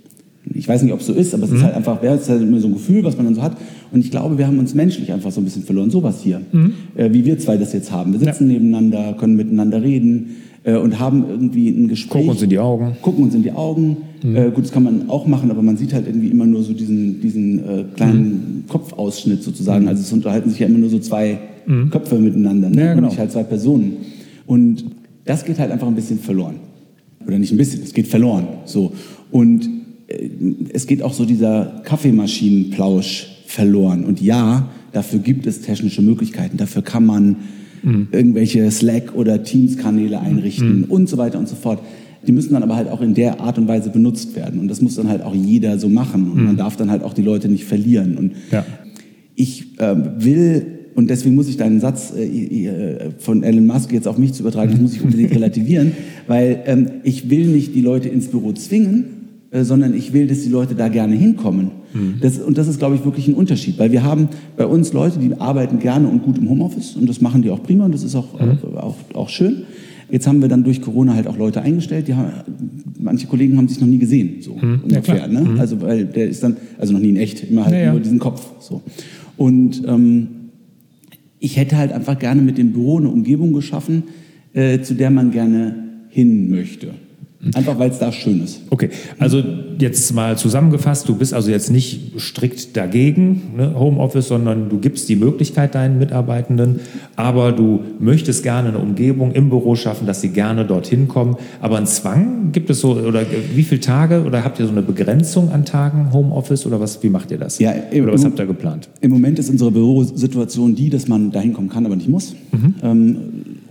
ich 0.53 0.67
weiß 0.67 0.83
nicht, 0.83 0.93
ob 0.93 0.99
es 0.99 1.07
so 1.07 1.13
ist, 1.13 1.33
aber 1.33 1.43
es 1.43 1.51
mhm. 1.51 1.57
ist 1.57 1.63
halt 1.63 1.75
einfach, 1.75 2.01
es 2.01 2.21
ist 2.23 2.29
halt 2.29 2.41
immer 2.41 2.59
so 2.59 2.67
ein 2.67 2.73
Gefühl, 2.73 3.03
was 3.03 3.17
man 3.17 3.25
dann 3.25 3.35
so 3.35 3.41
hat. 3.41 3.57
Und 3.91 3.99
ich 3.99 4.11
glaube, 4.11 4.37
wir 4.37 4.47
haben 4.47 4.59
uns 4.59 4.73
menschlich 4.73 5.11
einfach 5.11 5.31
so 5.31 5.41
ein 5.41 5.43
bisschen 5.43 5.63
verloren. 5.63 5.89
Sowas 5.89 6.21
hier, 6.23 6.41
mhm. 6.51 6.73
äh, 6.95 7.11
wie 7.11 7.25
wir 7.25 7.37
zwei 7.39 7.57
das 7.57 7.73
jetzt 7.73 7.91
haben. 7.91 8.13
Wir 8.13 8.19
sitzen 8.19 8.47
ja. 8.47 8.53
nebeneinander, 8.53 9.15
können 9.19 9.35
miteinander 9.35 9.81
reden 9.81 10.37
äh, 10.63 10.75
und 10.75 10.99
haben 10.99 11.25
irgendwie 11.29 11.69
ein 11.69 11.87
Gespräch. 11.87 12.21
Gucken 12.21 12.29
uns 12.29 12.41
in 12.41 12.49
die 12.49 12.59
Augen. 12.59 12.97
Gucken 13.01 13.23
uns 13.23 13.35
in 13.35 13.43
die 13.43 13.51
Augen. 13.51 13.97
Mhm. 14.23 14.35
Äh, 14.35 14.51
gut, 14.51 14.65
das 14.65 14.71
kann 14.71 14.83
man 14.83 15.09
auch 15.09 15.25
machen, 15.27 15.51
aber 15.51 15.61
man 15.61 15.77
sieht 15.77 15.93
halt 15.93 16.07
irgendwie 16.07 16.27
immer 16.27 16.45
nur 16.45 16.63
so 16.63 16.73
diesen, 16.73 17.21
diesen 17.21 17.59
äh, 17.59 17.83
kleinen 17.95 18.63
mhm. 18.63 18.67
Kopfausschnitt 18.67 19.43
sozusagen. 19.43 19.83
Mhm. 19.83 19.89
Also 19.89 20.01
es 20.01 20.11
unterhalten 20.11 20.49
sich 20.49 20.59
ja 20.59 20.67
immer 20.67 20.79
nur 20.79 20.89
so 20.89 20.99
zwei 20.99 21.39
mhm. 21.65 21.89
Köpfe 21.89 22.19
miteinander 22.19 22.69
ne? 22.69 22.81
ja, 22.81 22.93
genau. 22.93 23.07
und 23.07 23.11
nicht 23.11 23.19
halt 23.19 23.31
zwei 23.31 23.43
Personen. 23.43 23.97
Und 24.45 24.85
das 25.25 25.45
geht 25.45 25.59
halt 25.59 25.71
einfach 25.71 25.87
ein 25.87 25.95
bisschen 25.95 26.19
verloren. 26.19 26.55
Oder 27.25 27.37
nicht 27.37 27.51
ein 27.51 27.57
bisschen, 27.57 27.83
es 27.83 27.93
geht 27.93 28.07
verloren. 28.07 28.47
So. 28.65 28.93
Und 29.31 29.69
es 30.73 30.87
geht 30.87 31.03
auch 31.03 31.13
so 31.13 31.25
dieser 31.25 31.81
Kaffeemaschinenplausch 31.83 33.27
verloren. 33.45 34.05
Und 34.05 34.21
ja, 34.21 34.69
dafür 34.93 35.19
gibt 35.19 35.45
es 35.47 35.61
technische 35.61 36.01
Möglichkeiten. 36.01 36.57
Dafür 36.57 36.81
kann 36.81 37.05
man 37.05 37.35
mhm. 37.83 38.07
irgendwelche 38.11 38.69
Slack- 38.71 39.15
oder 39.15 39.43
Teams-Kanäle 39.43 40.19
einrichten 40.19 40.81
mhm. 40.81 40.83
und 40.85 41.09
so 41.09 41.17
weiter 41.17 41.39
und 41.39 41.49
so 41.49 41.55
fort. 41.55 41.79
Die 42.25 42.31
müssen 42.31 42.53
dann 42.53 42.63
aber 42.63 42.75
halt 42.75 42.89
auch 42.89 43.01
in 43.01 43.13
der 43.13 43.39
Art 43.41 43.57
und 43.57 43.67
Weise 43.67 43.89
benutzt 43.89 44.35
werden. 44.35 44.59
Und 44.59 44.69
das 44.69 44.81
muss 44.81 44.95
dann 44.95 45.09
halt 45.09 45.21
auch 45.21 45.35
jeder 45.35 45.77
so 45.77 45.89
machen. 45.89 46.31
Und 46.31 46.39
mhm. 46.39 46.45
man 46.45 46.57
darf 46.57 46.77
dann 46.77 46.89
halt 46.89 47.03
auch 47.03 47.13
die 47.13 47.21
Leute 47.21 47.49
nicht 47.49 47.65
verlieren. 47.65 48.17
Und 48.17 48.33
ja. 48.51 48.65
ich 49.35 49.79
äh, 49.79 49.95
will 50.17 50.77
und 50.95 51.11
deswegen 51.11 51.35
muss 51.35 51.47
ich 51.47 51.57
deinen 51.57 51.79
Satz 51.79 52.11
äh, 52.17 52.23
äh, 52.25 53.11
von 53.19 53.43
Elon 53.43 53.67
Musk 53.67 53.91
jetzt 53.91 54.07
auf 54.07 54.17
mich 54.17 54.33
zu 54.33 54.41
übertragen, 54.41 54.71
das 54.71 54.81
muss 54.81 54.95
ich 54.95 55.03
unbedingt 55.03 55.31
relativieren, 55.35 55.91
weil 56.25 56.63
ähm, 56.65 56.87
ich 57.03 57.29
will 57.29 57.45
nicht 57.45 57.75
die 57.75 57.81
Leute 57.81 58.09
ins 58.09 58.29
Büro 58.29 58.51
zwingen, 58.53 59.16
äh, 59.57 59.63
sondern 59.63 59.93
ich 59.95 60.13
will, 60.13 60.27
dass 60.27 60.41
die 60.41 60.49
Leute 60.49 60.75
da 60.75 60.87
gerne 60.87 61.15
hinkommen. 61.15 61.71
Mhm. 61.93 62.15
Das, 62.21 62.39
und 62.39 62.57
das 62.57 62.67
ist, 62.67 62.79
glaube 62.79 62.95
ich, 62.95 63.05
wirklich 63.05 63.27
ein 63.27 63.33
Unterschied, 63.33 63.79
weil 63.79 63.91
wir 63.91 64.03
haben 64.03 64.29
bei 64.55 64.65
uns 64.65 64.93
Leute, 64.93 65.19
die 65.19 65.33
arbeiten 65.39 65.79
gerne 65.79 66.07
und 66.07 66.23
gut 66.23 66.37
im 66.37 66.49
Homeoffice 66.49 66.95
und 66.95 67.09
das 67.09 67.21
machen 67.21 67.41
die 67.41 67.49
auch 67.49 67.63
prima 67.63 67.85
und 67.85 67.93
das 67.93 68.03
ist 68.03 68.15
auch, 68.15 68.39
mhm. 68.39 68.57
auch, 68.75 68.83
auch, 68.83 68.95
auch, 69.15 69.29
schön. 69.29 69.63
Jetzt 70.09 70.27
haben 70.27 70.41
wir 70.41 70.47
dann 70.47 70.63
durch 70.63 70.81
Corona 70.81 71.15
halt 71.15 71.27
auch 71.27 71.37
Leute 71.37 71.61
eingestellt, 71.61 72.07
die 72.07 72.13
haben, 72.13 72.31
manche 72.99 73.27
Kollegen 73.27 73.57
haben 73.57 73.67
sich 73.67 73.79
noch 73.81 73.87
nie 73.87 73.97
gesehen, 73.97 74.41
so 74.41 74.55
mhm. 74.55 74.81
ungefähr. 74.83 75.17
Ja, 75.17 75.27
ne? 75.27 75.41
Mhm. 75.41 75.59
Also 75.59 75.81
weil 75.81 76.05
der 76.05 76.29
ist 76.29 76.43
dann, 76.43 76.57
also 76.77 76.93
noch 76.93 76.99
nie 76.99 77.09
in 77.09 77.17
echt, 77.17 77.49
immer 77.49 77.65
halt 77.65 77.75
ja, 77.75 77.91
nur 77.91 77.99
diesen 77.99 78.19
Kopf. 78.19 78.45
So. 78.59 78.81
Und 79.37 79.83
ähm, 79.87 80.27
ich 81.39 81.57
hätte 81.57 81.77
halt 81.77 81.91
einfach 81.91 82.19
gerne 82.19 82.41
mit 82.41 82.57
dem 82.57 82.73
Büro 82.73 82.97
eine 82.97 83.09
Umgebung 83.09 83.53
geschaffen, 83.53 84.03
äh, 84.53 84.81
zu 84.81 84.93
der 84.93 85.09
man 85.09 85.31
gerne 85.31 85.75
hin 86.09 86.49
möchte. 86.49 86.89
Einfach 87.53 87.77
weil 87.77 87.91
es 87.91 87.99
da 87.99 88.11
schön 88.11 88.43
ist. 88.43 88.61
Okay, 88.71 88.89
also 89.19 89.43
jetzt 89.77 90.13
mal 90.13 90.37
zusammengefasst, 90.37 91.07
du 91.07 91.15
bist 91.15 91.35
also 91.35 91.51
jetzt 91.51 91.69
nicht 91.69 92.19
strikt 92.19 92.75
dagegen, 92.75 93.53
ne, 93.55 93.75
Homeoffice, 93.77 94.27
sondern 94.27 94.69
du 94.69 94.79
gibst 94.79 95.07
die 95.07 95.15
Möglichkeit 95.15 95.75
deinen 95.75 95.99
Mitarbeitenden, 95.99 96.79
aber 97.15 97.51
du 97.51 97.81
möchtest 97.99 98.41
gerne 98.41 98.69
eine 98.69 98.79
Umgebung 98.79 99.33
im 99.33 99.49
Büro 99.49 99.75
schaffen, 99.75 100.07
dass 100.07 100.21
sie 100.21 100.29
gerne 100.29 100.65
dorthin 100.65 101.07
kommen. 101.07 101.37
Aber 101.61 101.77
einen 101.77 101.85
Zwang 101.85 102.51
gibt 102.51 102.71
es 102.71 102.81
so, 102.81 102.93
oder 102.93 103.23
wie 103.53 103.63
viele 103.63 103.81
Tage, 103.81 104.23
oder 104.23 104.43
habt 104.43 104.59
ihr 104.59 104.65
so 104.65 104.71
eine 104.71 104.81
Begrenzung 104.81 105.51
an 105.51 105.63
Tagen 105.63 106.11
Homeoffice 106.13 106.65
oder 106.65 106.79
was, 106.79 107.03
wie 107.03 107.09
macht 107.09 107.29
ihr 107.29 107.37
das? 107.37 107.59
Ja, 107.59 107.71
im, 107.71 108.05
oder 108.05 108.13
was 108.13 108.25
habt 108.25 108.39
ihr 108.39 108.47
geplant? 108.47 108.89
Im 109.01 109.11
Moment 109.11 109.37
ist 109.37 109.51
unsere 109.51 109.69
Bürosituation 109.69 110.73
die, 110.73 110.89
dass 110.89 111.07
man 111.07 111.31
dahin 111.31 111.53
kommen 111.53 111.69
kann, 111.69 111.85
aber 111.85 111.95
nicht 111.95 112.09
muss. 112.09 112.35
Mhm. 112.51 112.75
Ähm, 112.81 113.17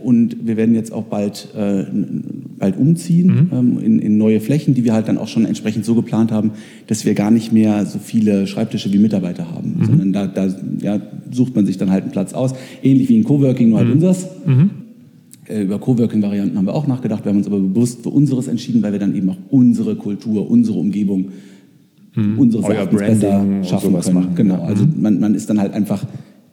und 0.03 0.47
wir 0.47 0.57
werden 0.57 0.77
jetzt 0.77 0.93
auch 0.93 1.03
bald, 1.03 1.49
äh, 1.57 1.85
bald 2.59 2.79
umziehen 2.79 3.27
mhm. 3.27 3.51
ähm, 3.53 3.79
in, 3.79 3.99
in, 3.99 4.17
neue 4.17 4.41
Flächen, 4.41 4.75
die 4.75 4.85
wir 4.85 4.93
halt 4.93 5.09
dann 5.09 5.19
auch 5.19 5.29
schon 5.29 5.45
entsprechend 5.45 5.85
so 5.85 5.95
geplant 5.95 6.33
haben, 6.33 6.53
dass 6.87 7.05
wir 7.05 7.15
gar 7.15 7.31
nicht 7.31 7.53
mehr 7.53 7.87
so 7.87 7.99
viele 7.99 8.47
Schreibtische 8.47 8.93
wie 8.93 8.99
Mitarbeiter 8.99 9.51
haben, 9.51 9.77
mhm. 9.79 9.85
sondern 9.85 10.13
da, 10.13 10.27
da 10.27 10.55
ja, 10.81 11.01
sucht 11.31 11.55
man 11.55 11.67
sich 11.67 11.79
dann 11.79 11.91
halt 11.91 12.05
einen 12.05 12.13
Platz 12.13 12.33
aus. 12.33 12.55
Ähnlich 12.83 13.09
wie 13.09 13.17
in 13.17 13.25
Coworking, 13.25 13.71
nur 13.71 13.79
halt 13.79 13.89
mhm. 13.89 13.95
unseres. 13.95 14.27
Mhm. 14.47 14.71
Äh, 15.49 15.63
über 15.63 15.79
Coworking-Varianten 15.79 16.57
haben 16.57 16.67
wir 16.67 16.75
auch 16.75 16.87
nachgedacht, 16.87 17.25
wir 17.25 17.31
haben 17.31 17.39
uns 17.39 17.47
aber 17.47 17.61
bewusst 17.61 18.03
für 18.03 18.11
unseres 18.11 18.49
entschieden, 18.49 18.83
weil 18.83 18.93
wir 18.93 18.99
dann 18.99 19.15
eben 19.15 19.29
auch 19.31 19.39
unsere 19.51 19.95
Kultur, 19.97 20.51
unsere 20.51 20.79
Umgebung, 20.79 21.27
mhm. 22.15 22.39
unsere 22.39 22.65
Euer 22.65 22.87
Branding 22.87 23.61
besser 23.61 23.65
schaffen 23.65 24.01
können. 24.01 24.15
Machen. 24.15 24.35
Genau, 24.35 24.63
also 24.63 24.85
mhm. 24.85 25.03
man, 25.03 25.21
man 25.21 25.35
ist 25.35 25.49
dann 25.51 25.61
halt 25.61 25.73
einfach 25.75 26.05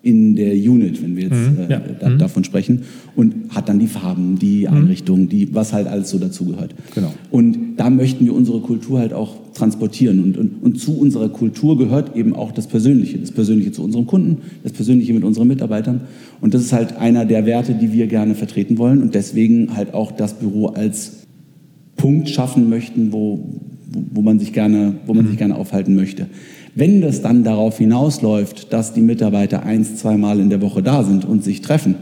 in 0.03 0.36
der 0.36 0.53
Unit, 0.53 1.01
wenn 1.01 1.15
wir 1.15 1.24
jetzt 1.24 1.31
Mhm, 1.31 1.60
äh, 1.60 1.72
ja. 1.72 1.81
da, 2.00 2.10
Mhm. 2.10 2.19
davon 2.19 2.43
sprechen, 2.43 2.81
und 3.15 3.33
hat 3.50 3.69
dann 3.69 3.79
die 3.79 3.88
Farben, 3.88 4.38
die 4.38 4.67
Einrichtungen, 4.67 5.29
die, 5.29 5.55
was 5.55 5.72
halt 5.72 5.88
alles 5.88 6.10
so 6.10 6.19
dazugehört. 6.19 6.75
Genau. 6.93 7.13
Und 7.31 7.77
da 7.77 7.89
möchten 7.89 8.25
wir 8.25 8.33
unsere 8.36 8.60
Kultur 8.60 9.00
halt 9.00 9.13
auch 9.13 9.38
transportieren. 9.53 10.22
Und, 10.22 10.38
und, 10.38 10.62
und 10.62 10.77
zu 10.77 10.98
unserer 11.00 11.29
Kultur 11.29 11.77
gehört 11.77 12.17
eben 12.17 12.36
auch 12.36 12.51
das 12.51 12.67
Persönliche. 12.67 13.17
Das 13.17 13.31
Persönliche 13.31 13.72
zu 13.72 13.81
unseren 13.81 14.05
Kunden, 14.05 14.39
das 14.63 14.74
Persönliche 14.74 15.13
mit 15.13 15.24
unseren 15.24 15.48
Mitarbeitern. 15.48 16.01
Und 16.41 16.53
das 16.53 16.63
ist 16.63 16.74
halt 16.74 16.98
einer 16.98 17.24
der 17.24 17.45
Werte, 17.45 17.74
die 17.74 17.93
wir 17.93 18.07
gerne 18.07 18.36
vertreten 18.36 18.77
wollen 18.77 19.01
und 19.01 19.15
deswegen 19.15 19.74
halt 19.74 19.93
auch 19.93 20.12
das 20.12 20.33
Büro 20.33 20.67
als 20.67 21.24
Punkt 21.95 22.27
schaffen 22.27 22.67
möchten, 22.69 23.13
wo, 23.13 23.38
wo, 23.89 24.03
wo 24.15 24.22
man 24.22 24.38
sich 24.39 24.51
gerne, 24.51 24.95
wo 25.05 25.13
man 25.13 25.27
sich 25.27 25.38
gerne 25.38 25.55
aufhalten 25.55 25.95
möchte. 25.95 26.25
Wenn 26.75 27.01
das 27.01 27.22
dann 27.22 27.44
darauf 27.44 27.77
hinausläuft, 27.77 28.74
dass 28.74 28.94
die 28.94 29.01
Mitarbeiter 29.01 29.63
eins, 29.63 29.98
zweimal 29.98 30.39
in 30.39 30.50
der 30.50 30.62
Woche 30.62 30.82
da 30.82 31.03
sind 31.03 31.25
und 31.25 31.44
sich 31.44 31.62
treffen, 31.62 31.96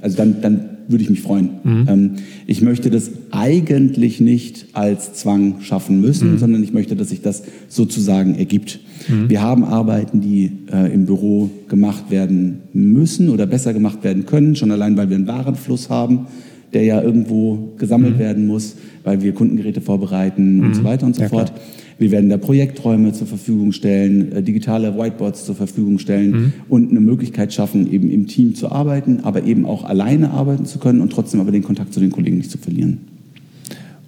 also 0.00 0.16
dann, 0.16 0.40
dann 0.40 0.70
würde 0.88 1.04
ich 1.04 1.10
mich 1.10 1.20
freuen. 1.20 1.50
Ähm, 1.88 2.10
ich 2.46 2.62
möchte 2.62 2.90
das 2.90 3.10
eigentlich 3.30 4.20
nicht 4.20 4.66
als 4.72 5.14
Zwang 5.14 5.60
schaffen 5.60 6.00
müssen, 6.00 6.38
sondern 6.38 6.62
ich 6.64 6.72
möchte, 6.72 6.96
dass 6.96 7.10
sich 7.10 7.22
das 7.22 7.42
sozusagen 7.68 8.34
ergibt. 8.34 8.80
Wir 9.28 9.40
haben 9.40 9.64
Arbeiten, 9.64 10.20
die 10.20 10.50
äh, 10.72 10.92
im 10.92 11.06
Büro 11.06 11.50
gemacht 11.68 12.10
werden 12.10 12.60
müssen 12.72 13.28
oder 13.28 13.46
besser 13.46 13.72
gemacht 13.72 14.02
werden 14.02 14.26
können, 14.26 14.56
schon 14.56 14.70
allein, 14.72 14.96
weil 14.96 15.08
wir 15.08 15.16
einen 15.16 15.26
Warenfluss 15.26 15.90
haben, 15.90 16.26
der 16.72 16.84
ja 16.84 17.00
irgendwo 17.00 17.72
gesammelt 17.78 18.18
werden 18.18 18.46
muss, 18.46 18.76
weil 19.04 19.22
wir 19.22 19.32
Kundengeräte 19.32 19.80
vorbereiten 19.80 20.64
und 20.64 20.74
so 20.74 20.84
weiter 20.84 21.06
und 21.06 21.16
so 21.16 21.22
Ja, 21.22 21.28
klar. 21.28 21.60
Wir 22.00 22.10
werden 22.10 22.30
da 22.30 22.38
Projekträume 22.38 23.12
zur 23.12 23.26
Verfügung 23.26 23.72
stellen, 23.72 24.32
äh, 24.32 24.42
digitale 24.42 24.98
Whiteboards 24.98 25.44
zur 25.44 25.54
Verfügung 25.54 25.98
stellen 25.98 26.54
und 26.70 26.90
eine 26.90 27.00
Möglichkeit 27.00 27.52
schaffen, 27.52 27.92
eben 27.92 28.10
im 28.10 28.26
Team 28.26 28.54
zu 28.54 28.72
arbeiten, 28.72 29.20
aber 29.22 29.44
eben 29.44 29.66
auch 29.66 29.84
alleine 29.84 30.30
arbeiten 30.30 30.64
zu 30.64 30.78
können 30.78 31.02
und 31.02 31.12
trotzdem 31.12 31.40
aber 31.40 31.52
den 31.52 31.62
Kontakt 31.62 31.92
zu 31.92 32.00
den 32.00 32.10
Kollegen 32.10 32.38
nicht 32.38 32.50
zu 32.50 32.56
verlieren. 32.56 33.00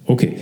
Okay. 0.07 0.33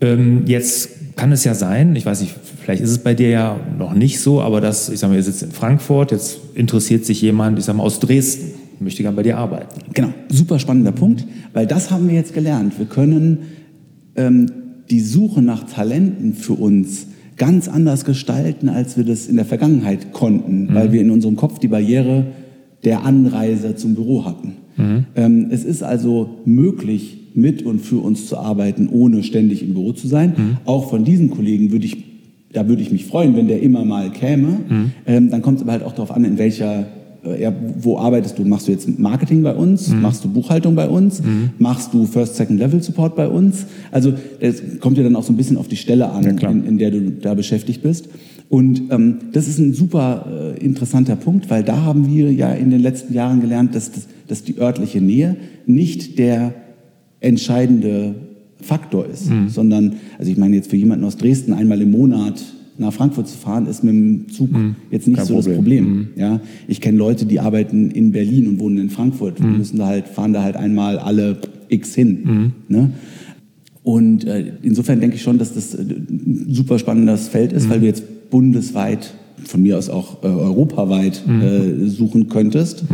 Ähm, 0.00 0.42
jetzt 0.46 1.14
kann 1.14 1.30
es 1.30 1.44
ja 1.44 1.54
sein, 1.54 1.94
ich 1.94 2.04
weiß 2.04 2.20
nicht, 2.20 2.34
vielleicht 2.62 2.82
ist 2.82 2.90
es 2.90 2.98
bei 2.98 3.14
dir 3.14 3.30
ja 3.30 3.60
noch 3.78 3.94
nicht 3.94 4.18
so, 4.18 4.40
aber 4.40 4.60
das, 4.60 4.88
ich 4.88 4.98
sag 4.98 5.08
mal, 5.08 5.16
ihr 5.16 5.22
sitzt 5.22 5.44
in 5.44 5.52
Frankfurt, 5.52 6.10
jetzt 6.10 6.40
interessiert 6.54 7.04
sich 7.04 7.22
jemand, 7.22 7.60
ich 7.60 7.64
sag 7.64 7.76
mal, 7.76 7.84
aus 7.84 8.00
Dresden, 8.00 8.54
möchte 8.80 9.04
gern 9.04 9.14
bei 9.14 9.22
dir 9.22 9.38
arbeiten. 9.38 9.80
Genau, 9.94 10.08
super 10.28 10.58
spannender 10.58 10.92
Punkt, 10.92 11.24
weil 11.52 11.66
das 11.68 11.92
haben 11.92 12.08
wir 12.08 12.16
jetzt 12.16 12.34
gelernt. 12.34 12.76
Wir 12.76 12.86
können 12.86 13.38
ähm, 14.16 14.50
die 14.90 15.00
Suche 15.00 15.42
nach 15.42 15.64
Talenten 15.64 16.34
für 16.34 16.54
uns 16.54 17.06
ganz 17.36 17.68
anders 17.68 18.04
gestalten, 18.04 18.68
als 18.68 18.96
wir 18.96 19.04
das 19.04 19.26
in 19.26 19.36
der 19.36 19.44
Vergangenheit 19.44 20.12
konnten, 20.12 20.68
weil 20.74 20.92
wir 20.92 21.00
in 21.00 21.10
unserem 21.10 21.36
Kopf 21.36 21.58
die 21.58 21.68
Barriere 21.68 22.26
der 22.84 23.04
Anreise 23.04 23.76
zum 23.76 23.94
Büro 23.94 24.24
hatten. 24.24 24.56
Ähm, 25.14 25.48
es 25.50 25.64
ist 25.64 25.82
also 25.82 26.30
möglich, 26.44 27.14
mit 27.34 27.62
und 27.62 27.80
für 27.80 27.98
uns 28.02 28.26
zu 28.26 28.36
arbeiten, 28.38 28.88
ohne 28.90 29.22
ständig 29.22 29.62
im 29.62 29.74
Büro 29.74 29.92
zu 29.92 30.08
sein. 30.08 30.32
Auch 30.64 30.90
von 30.90 31.04
diesen 31.04 31.30
Kollegen 31.30 31.70
würde 31.70 31.86
ich, 31.86 31.96
da 32.52 32.66
würde 32.68 32.82
ich 32.82 32.90
mich 32.90 33.04
freuen, 33.04 33.36
wenn 33.36 33.46
der 33.46 33.62
immer 33.62 33.84
mal 33.84 34.10
käme. 34.10 34.60
Ähm, 35.06 35.30
dann 35.30 35.42
kommt 35.42 35.58
es 35.58 35.62
aber 35.62 35.72
halt 35.72 35.84
auch 35.84 35.92
darauf 35.92 36.10
an, 36.10 36.24
in 36.24 36.38
welcher 36.38 36.86
ja, 37.38 37.52
wo 37.80 37.98
arbeitest 37.98 38.38
du? 38.38 38.44
Machst 38.44 38.68
du 38.68 38.72
jetzt 38.72 38.98
Marketing 38.98 39.42
bei 39.42 39.54
uns? 39.54 39.88
Machst 39.92 40.24
du 40.24 40.28
Buchhaltung 40.28 40.74
bei 40.74 40.88
uns? 40.88 41.20
Machst 41.58 41.92
du 41.92 42.06
First, 42.06 42.36
Second 42.36 42.58
Level 42.58 42.82
Support 42.82 43.16
bei 43.16 43.28
uns? 43.28 43.66
Also 43.90 44.12
es 44.40 44.62
kommt 44.80 44.96
ja 44.98 45.02
dann 45.04 45.16
auch 45.16 45.24
so 45.24 45.32
ein 45.32 45.36
bisschen 45.36 45.56
auf 45.56 45.68
die 45.68 45.76
Stelle 45.76 46.10
an, 46.10 46.22
Ja, 46.40 46.50
in, 46.50 46.64
in 46.64 46.78
der 46.78 46.90
du 46.90 47.10
da 47.10 47.34
beschäftigt 47.34 47.82
bist. 47.82 48.08
Und 48.48 48.82
ähm, 48.90 49.16
das 49.32 49.46
ist 49.46 49.58
ein 49.58 49.74
super 49.74 50.54
äh, 50.56 50.64
interessanter 50.64 51.16
Punkt, 51.16 51.50
weil 51.50 51.62
da 51.64 51.82
haben 51.82 52.06
wir 52.08 52.32
ja 52.32 52.50
in 52.52 52.70
den 52.70 52.80
letzten 52.80 53.12
Jahren 53.12 53.40
gelernt, 53.42 53.74
dass, 53.74 53.90
dass, 53.92 54.06
dass 54.26 54.42
die 54.44 54.58
örtliche 54.58 55.00
Nähe 55.02 55.36
nicht 55.66 56.18
der 56.18 56.54
entscheidende 57.20 58.14
Faktor 58.60 59.06
ist, 59.06 59.30
Mhm. 59.30 59.48
sondern, 59.48 59.96
also 60.18 60.30
ich 60.30 60.38
meine 60.38 60.56
jetzt 60.56 60.70
für 60.70 60.76
jemanden 60.76 61.04
aus 61.04 61.16
Dresden 61.16 61.52
einmal 61.52 61.80
im 61.82 61.90
Monat 61.90 62.42
nach 62.78 62.92
Frankfurt 62.92 63.28
zu 63.28 63.36
fahren, 63.36 63.66
ist 63.66 63.82
mit 63.84 63.94
dem 63.94 64.28
Zug 64.28 64.50
jetzt 64.90 65.06
nicht 65.06 65.16
Mhm. 65.16 65.18
Kein 65.18 65.26
so 65.26 65.36
das 65.36 65.48
Problem. 65.48 65.84
Mhm. 65.84 66.04
Problem. 66.06 66.08
Ja, 66.16 66.40
ich 66.68 66.80
kenne 66.80 66.96
Leute, 66.98 67.26
die 67.26 67.40
arbeiten 67.40 67.90
in 67.90 68.12
Berlin 68.12 68.46
und 68.48 68.60
wohnen 68.60 68.78
in 68.78 68.90
Frankfurt, 68.90 69.40
Mhm. 69.40 69.58
müssen 69.58 69.78
da 69.78 69.86
halt 69.86 70.08
fahren 70.08 70.32
da 70.32 70.42
halt 70.42 70.56
einmal 70.56 70.98
alle 70.98 71.38
X 71.68 71.94
hin. 71.94 72.52
Ne? 72.68 72.90
Und 73.82 74.24
äh, 74.26 74.52
insofern 74.62 75.00
denke 75.00 75.16
ich 75.16 75.22
schon, 75.22 75.38
dass 75.38 75.54
das 75.54 75.74
äh, 75.74 75.80
ein 75.82 76.46
super 76.50 76.78
spannendes 76.78 77.28
Feld 77.28 77.52
ist, 77.52 77.70
weil 77.70 77.80
du 77.80 77.86
jetzt 77.86 78.30
bundesweit, 78.30 79.14
von 79.44 79.62
mir 79.62 79.78
aus 79.78 79.88
auch 79.88 80.22
äh, 80.22 80.26
europaweit 80.26 81.22
äh, 81.26 81.86
suchen 81.86 82.28
könntest. 82.28 82.84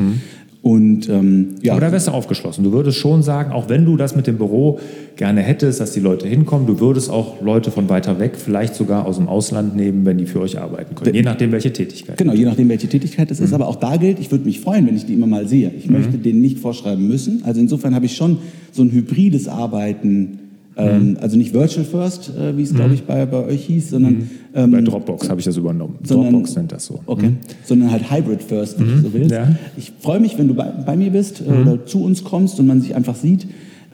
Und 0.64 1.10
ähm, 1.10 1.56
ja, 1.60 1.72
Aber 1.72 1.82
da 1.82 1.92
wärst 1.92 2.06
du 2.06 2.12
aufgeschlossen. 2.12 2.64
Du 2.64 2.72
würdest 2.72 2.96
schon 2.96 3.22
sagen, 3.22 3.52
auch 3.52 3.68
wenn 3.68 3.84
du 3.84 3.98
das 3.98 4.16
mit 4.16 4.26
dem 4.26 4.38
Büro 4.38 4.80
gerne 5.16 5.42
hättest, 5.42 5.78
dass 5.78 5.92
die 5.92 6.00
Leute 6.00 6.26
hinkommen, 6.26 6.66
du 6.66 6.80
würdest 6.80 7.10
auch 7.10 7.42
Leute 7.42 7.70
von 7.70 7.90
weiter 7.90 8.18
weg, 8.18 8.36
vielleicht 8.36 8.74
sogar 8.74 9.04
aus 9.04 9.18
dem 9.18 9.28
Ausland 9.28 9.76
nehmen, 9.76 10.06
wenn 10.06 10.16
die 10.16 10.24
für 10.24 10.40
euch 10.40 10.58
arbeiten 10.58 10.94
können. 10.94 11.14
Je 11.14 11.20
nachdem, 11.20 11.52
welche 11.52 11.70
Tätigkeit. 11.70 12.16
Genau, 12.16 12.32
je 12.32 12.46
nachdem, 12.46 12.70
welche 12.70 12.88
Tätigkeit 12.88 13.30
es 13.30 13.40
ist. 13.40 13.50
Mhm. 13.50 13.56
Aber 13.56 13.68
auch 13.68 13.76
da 13.76 13.98
gilt, 13.98 14.18
ich 14.18 14.30
würde 14.30 14.46
mich 14.46 14.60
freuen, 14.60 14.86
wenn 14.86 14.96
ich 14.96 15.04
die 15.04 15.12
immer 15.12 15.26
mal 15.26 15.46
sehe. 15.46 15.70
Ich 15.76 15.90
möchte 15.90 16.16
denen 16.16 16.40
nicht 16.40 16.58
vorschreiben 16.60 17.06
müssen. 17.06 17.42
Also 17.44 17.60
insofern 17.60 17.94
habe 17.94 18.06
ich 18.06 18.16
schon 18.16 18.38
so 18.72 18.80
ein 18.80 18.90
hybrides 18.90 19.48
Arbeiten. 19.48 20.38
Ähm, 20.76 21.10
Mhm. 21.10 21.16
also 21.20 21.36
nicht 21.36 21.54
Virtual 21.54 21.84
First, 21.84 22.32
äh, 22.36 22.56
wie 22.56 22.62
es, 22.62 22.74
glaube 22.74 22.94
ich, 22.94 23.04
bei, 23.04 23.24
bei 23.26 23.44
euch 23.44 23.64
hieß, 23.66 23.90
sondern... 23.90 24.28
Ähm, 24.54 24.72
Bei 24.72 24.80
Dropbox 24.80 25.28
habe 25.28 25.38
ich 25.40 25.44
das 25.46 25.56
übernommen. 25.56 25.98
sondern- 26.02 26.32
Dropbox 26.32 26.56
nennt 26.56 26.72
das 26.72 26.86
so. 26.86 27.00
Okay, 27.06 27.30
sondern 27.64 27.90
halt 27.92 28.10
Hybrid 28.10 28.42
First, 28.42 28.78
wenn 28.80 28.86
du 28.88 28.98
so 29.02 29.12
willst. 29.12 29.30
Mhm. 29.30 29.36
Ja. 29.36 29.46
Mhm. 29.46 29.56
Ich 29.76 29.92
freue 30.00 30.18
mich, 30.20 30.36
wenn 30.38 30.48
du 30.48 30.54
bei, 30.54 30.64
bei 30.64 30.96
mir 30.96 31.10
bist 31.10 31.40
äh, 31.40 31.44
oder 31.60 31.86
zu 31.86 32.02
uns 32.02 32.24
kommst 32.24 32.58
und 32.58 32.66
man 32.66 32.80
sich 32.80 32.94
einfach 32.96 33.14
sieht, 33.14 33.46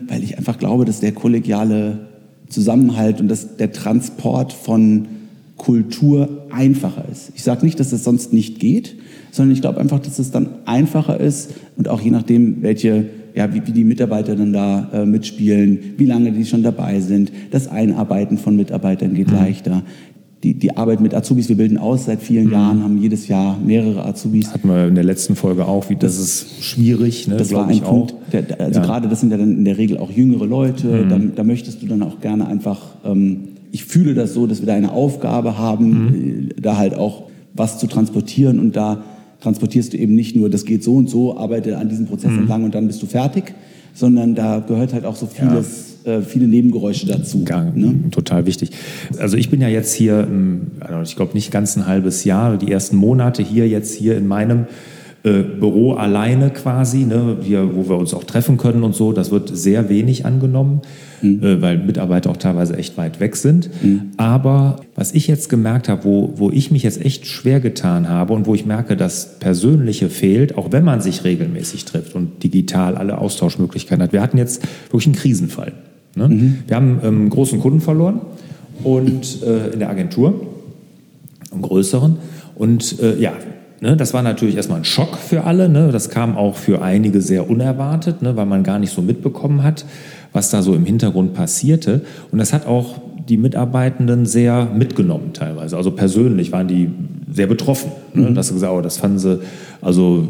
weil 0.09 0.23
ich 0.23 0.39
einfach 0.39 0.59
glaube, 0.59 0.85
dass 0.87 1.01
der 1.01 1.13
kollegiale 1.13 1.99
Zusammenhalt 2.49 3.21
und 3.21 3.29
dass 3.29 3.57
der 3.57 3.73
Transport 3.73 4.53
von 4.55 5.07
Kultur 5.57 6.47
einfacher 6.51 7.05
ist. 7.13 7.33
Ich 7.35 7.43
sage 7.43 7.65
nicht, 7.67 7.79
dass 7.79 7.91
das 7.91 8.03
sonst 8.05 8.33
nicht 8.33 8.59
geht, 8.59 8.97
sondern 9.31 9.53
ich 9.55 9.61
glaube 9.61 9.79
einfach, 9.81 10.01
dass 10.01 10.19
es 10.19 10.31
dann 10.31 10.49
einfacher 10.65 11.21
ist 11.21 11.51
und 11.77 11.89
auch 11.89 12.01
je 12.01 12.11
nachdem, 12.11 12.63
welche 12.63 13.05
ja, 13.35 13.53
wie, 13.55 13.63
wie 13.67 13.73
die 13.73 13.85
Mitarbeiter 13.85 14.35
dann 14.37 14.53
da 14.53 14.89
äh, 14.93 15.07
mitspielen, 15.07 15.79
wie 15.97 16.05
lange 16.07 16.33
die 16.33 16.45
schon 16.45 16.63
dabei 16.63 17.01
sind. 17.01 17.31
Das 17.51 17.69
Einarbeiten 17.69 18.39
von 18.39 18.57
Mitarbeitern 18.57 19.11
Mhm. 19.13 19.15
geht 19.15 19.31
leichter. 19.31 19.83
Die, 20.43 20.55
die 20.55 20.75
Arbeit 20.75 21.01
mit 21.03 21.15
Azubis, 21.15 21.51
wir 21.51 21.57
bilden 21.57 21.77
aus 21.77 22.07
seit 22.07 22.23
vielen 22.23 22.47
Mhm. 22.47 22.53
Jahren, 22.53 22.83
haben 22.83 22.97
jedes 22.99 23.29
Jahr 23.29 23.59
mehrere 23.59 24.07
Azubis. 24.07 24.55
Hatten 24.55 24.69
wir 24.69 24.89
in 24.89 24.95
der 24.95 25.05
letzten 25.05 25.37
Folge 25.37 25.67
auch, 25.67 25.91
wie 25.91 25.97
das 25.97 26.19
ist 26.19 26.63
schwierig, 26.65 27.29
ne, 27.29 27.37
Das 27.37 27.53
war 27.53 27.69
ein 27.69 27.81
Punkt, 27.81 28.15
der, 28.33 28.43
der, 28.43 28.59
also 28.61 28.81
Ja. 28.81 28.81
Mhm. 28.81 28.89
gerade 28.89 29.09
das 29.09 29.21
sind 29.21 29.31
ja 29.33 29.37
dann 29.37 29.59
in 29.59 29.65
der 29.67 29.77
Regel 29.77 29.99
auch 29.99 30.11
jüngere 30.11 30.47
Leute, 30.47 31.07
da, 31.09 31.19
da 31.19 31.45
möchtest 31.45 31.83
du 31.83 31.87
dann 31.87 32.03
auch 32.03 32.21
gerne 32.21 32.47
einfach, 32.49 32.81
ähm, 33.05 33.37
ich 33.71 33.85
fühle 33.85 34.15
das 34.15 34.33
so, 34.33 34.47
dass 34.47 34.61
wir 34.61 34.67
da 34.67 34.75
eine 34.75 34.93
Aufgabe 34.93 35.59
haben, 35.59 35.89
Mhm. 36.07 36.49
äh, 36.57 36.61
da 36.63 36.79
halt 36.79 36.95
auch 36.95 37.25
was 37.53 37.79
zu 37.79 37.87
transportieren 37.87 38.59
und 38.61 38.77
da 38.77 39.03
transportierst 39.41 39.93
du 39.93 39.97
eben 39.99 40.15
nicht 40.15 40.37
nur, 40.37 40.51
das 40.51 40.65
geht 40.65 40.85
so 40.85 40.95
und 40.97 41.09
so, 41.11 41.37
arbeite 41.37 41.79
an 41.79 41.89
diesem 41.89 42.05
Mhm. 42.05 42.09
Prozess 42.09 42.33
entlang 42.33 42.65
und 42.65 42.75
dann 42.75 42.87
bist 42.87 43.03
du 43.03 43.07
fertig, 43.07 43.55
sondern 43.95 44.35
da 44.35 44.61
gehört 44.61 44.93
halt 44.93 45.05
auch 45.05 45.17
so 45.17 45.27
vieles, 45.27 45.97
äh, 46.05 46.23
viele 46.23 46.47
Nebengeräusche 46.47 47.07
dazu. 47.07 47.45
Gang, 47.45 47.77
Ne? 47.77 47.95
total 48.11 48.47
wichtig. 48.47 48.71
Also 49.19 49.37
ich 49.37 49.51
bin 49.51 49.61
ja 49.61 49.69
jetzt 49.69 49.95
hier, 49.95 50.27
ähm, 50.31 50.69
also 50.81 51.03
ich 51.03 51.17
glaube 51.17 51.33
nicht 51.35 51.51
ganz 51.51 51.77
ein 51.77 51.87
halbes 51.87 52.25
Jahr, 52.25 52.57
die 52.57 52.71
ersten 52.71 52.97
Monate 52.97 53.43
hier 53.43 53.69
jetzt 53.69 53.95
hier 53.95 54.17
in 54.17 54.27
meinem 54.29 54.67
äh, 55.23 55.43
Büro 55.43 55.93
alleine 55.93 56.51
quasi, 56.51 57.05
ne, 57.05 57.37
hier, 57.43 57.77
wo 57.77 57.89
wir 57.89 57.99
uns 57.99 58.15
auch 58.15 58.25
treffen 58.25 58.57
können 58.57 58.83
und 58.83 58.95
so. 58.95 59.13
Das 59.13 59.31
wird 59.31 59.55
sehr 59.55 59.91
wenig 59.91 60.25
angenommen, 60.25 60.81
äh, 61.23 61.61
weil 61.61 61.79
Mitarbeiter 61.79 62.31
auch 62.31 62.39
teilweise 62.39 62.77
echt 62.77 62.97
weit 62.97 63.21
weg 63.21 63.37
sind. 63.37 63.69
Aber 64.17 64.77
was 64.95 65.13
ich 65.13 65.27
jetzt 65.27 65.49
gemerkt 65.49 65.89
habe, 65.89 66.05
wo, 66.05 66.33
wo 66.37 66.51
ich 66.51 66.71
mich 66.71 66.83
jetzt 66.83 67.05
echt 67.05 67.27
schwer 67.27 67.61
getan 67.61 68.09
habe 68.09 68.33
und 68.33 68.47
wo 68.47 68.55
ich 68.55 68.65
merke, 68.65 68.97
das 68.97 69.39
Persönliche 69.39 70.09
fehlt, 70.09 70.57
auch 70.57 70.73
wenn 70.73 70.85
man 70.85 71.03
sich 71.03 71.23
regelmäßig 71.23 71.85
trifft 71.85 72.15
und 72.15 72.43
digital 72.43 72.97
alle 72.97 73.19
Austauschmöglichkeiten 73.19 74.03
hat. 74.03 74.13
Wir 74.15 74.23
hatten 74.23 74.39
jetzt 74.39 74.63
wirklich 74.91 75.07
einen 75.07 75.17
Krisenfall. 75.17 75.73
Ne? 76.15 76.55
Wir 76.67 76.77
haben 76.77 77.01
ähm, 77.03 77.21
einen 77.21 77.31
großen 77.31 77.61
Kunden 77.61 77.81
verloren 77.81 78.21
und 78.85 79.43
äh, 79.43 79.69
in 79.69 79.79
der 79.79 79.91
Agentur, 79.91 80.47
einen 81.53 81.63
größeren. 81.63 82.17
Und 82.55 83.01
äh, 83.01 83.19
ja, 83.19 83.33
ne, 83.81 83.97
das 83.97 84.15
war 84.15 84.23
natürlich 84.23 84.57
erstmal 84.57 84.79
ein 84.79 84.85
Schock 84.85 85.17
für 85.17 85.45
alle. 85.45 85.69
Ne? 85.69 85.91
Das 85.93 86.11
kam 86.11 86.37
auch 86.37 86.57
für 86.57 86.83
einige 86.83 87.21
sehr 87.21 87.49
unerwartet, 87.51 88.23
ne, 88.23 88.37
weil 88.37 88.47
man 88.47 88.63
gar 88.63 88.79
nicht 88.79 88.93
so 88.93 89.03
mitbekommen 89.03 89.63
hat, 89.63 89.85
was 90.33 90.51
da 90.51 90.63
so 90.63 90.75
im 90.75 90.85
Hintergrund 90.85 91.35
passierte. 91.35 92.03
Und 92.31 92.39
das 92.39 92.53
hat 92.53 92.67
auch 92.67 93.01
die 93.29 93.37
Mitarbeitenden 93.37 94.27
sehr 94.27 94.67
mitgenommen 94.67 95.33
teilweise. 95.33 95.77
Also 95.77 95.93
persönlich 95.93 96.53
waren 96.53 96.69
die 96.69 96.91
sehr 97.33 97.47
betroffen. 97.47 97.93
Ne? 98.15 98.33
Dass 98.33 98.49
sie 98.49 98.55
gesagt, 98.55 98.73
oh, 98.73 98.81
das 98.81 98.97
fanden 98.97 99.19
sie, 99.19 99.41
also 99.81 100.27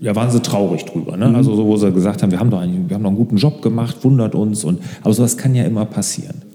ja, 0.00 0.16
waren 0.16 0.30
sie 0.30 0.40
traurig 0.40 0.84
drüber. 0.86 1.16
Ne? 1.16 1.34
Also 1.34 1.54
so, 1.54 1.66
wo 1.66 1.76
sie 1.76 1.92
gesagt 1.92 2.22
haben, 2.22 2.30
wir 2.30 2.40
haben 2.40 2.50
doch 2.50 2.60
einen, 2.60 2.88
wir 2.88 2.94
haben 2.94 3.02
doch 3.02 3.10
einen 3.10 3.18
guten 3.18 3.36
Job 3.36 3.60
gemacht, 3.62 3.96
wundert 4.02 4.34
uns. 4.34 4.64
Und, 4.64 4.80
aber 5.02 5.12
sowas 5.12 5.36
kann 5.36 5.54
ja 5.54 5.64
immer 5.64 5.84
passieren. 5.84 6.49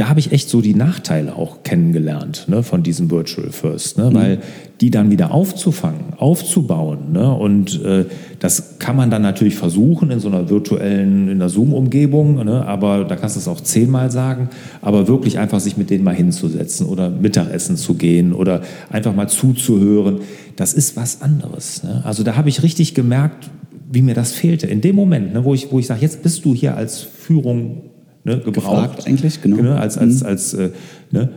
Da 0.00 0.08
habe 0.08 0.18
ich 0.18 0.32
echt 0.32 0.48
so 0.48 0.62
die 0.62 0.74
Nachteile 0.74 1.36
auch 1.36 1.62
kennengelernt 1.62 2.46
ne, 2.48 2.62
von 2.62 2.82
diesem 2.82 3.10
Virtual 3.10 3.50
First, 3.50 3.98
ne, 3.98 4.08
mhm. 4.08 4.14
weil 4.14 4.38
die 4.80 4.90
dann 4.90 5.10
wieder 5.10 5.30
aufzufangen, 5.30 6.14
aufzubauen. 6.16 7.12
Ne, 7.12 7.30
und 7.30 7.84
äh, 7.84 8.06
das 8.38 8.78
kann 8.78 8.96
man 8.96 9.10
dann 9.10 9.20
natürlich 9.20 9.56
versuchen 9.56 10.10
in 10.10 10.18
so 10.18 10.28
einer 10.28 10.48
virtuellen, 10.48 11.28
in 11.28 11.38
der 11.38 11.50
Zoom-Umgebung, 11.50 12.42
ne, 12.46 12.66
aber 12.66 13.04
da 13.04 13.14
kannst 13.14 13.36
du 13.36 13.40
es 13.40 13.46
auch 13.46 13.60
zehnmal 13.60 14.10
sagen, 14.10 14.48
aber 14.80 15.06
wirklich 15.06 15.38
einfach 15.38 15.60
sich 15.60 15.76
mit 15.76 15.90
denen 15.90 16.02
mal 16.02 16.14
hinzusetzen 16.14 16.86
oder 16.86 17.10
Mittagessen 17.10 17.76
zu 17.76 17.92
gehen 17.92 18.32
oder 18.32 18.62
einfach 18.88 19.14
mal 19.14 19.28
zuzuhören, 19.28 20.20
das 20.56 20.72
ist 20.72 20.96
was 20.96 21.20
anderes. 21.20 21.82
Ne? 21.82 22.00
Also 22.06 22.22
da 22.22 22.36
habe 22.36 22.48
ich 22.48 22.62
richtig 22.62 22.94
gemerkt, 22.94 23.50
wie 23.92 24.00
mir 24.00 24.14
das 24.14 24.32
fehlte. 24.32 24.66
In 24.66 24.80
dem 24.80 24.96
Moment, 24.96 25.34
ne, 25.34 25.44
wo 25.44 25.52
ich, 25.52 25.70
wo 25.70 25.78
ich 25.78 25.86
sage, 25.86 26.00
jetzt 26.00 26.22
bist 26.22 26.46
du 26.46 26.54
hier 26.54 26.74
als 26.74 27.00
Führung 27.00 27.82
ne, 28.24 28.38
gebraucht. 28.38 28.54
Gefragt 28.54 29.06
eigentlich, 29.06 29.42
genau. 29.42 29.62
Ne, 29.62 29.78
als, 29.78 29.98
als, 29.98 30.20
mhm. 30.20 30.26
als, 30.26 30.54
äh, 30.54 30.70
ne, 31.10 31.30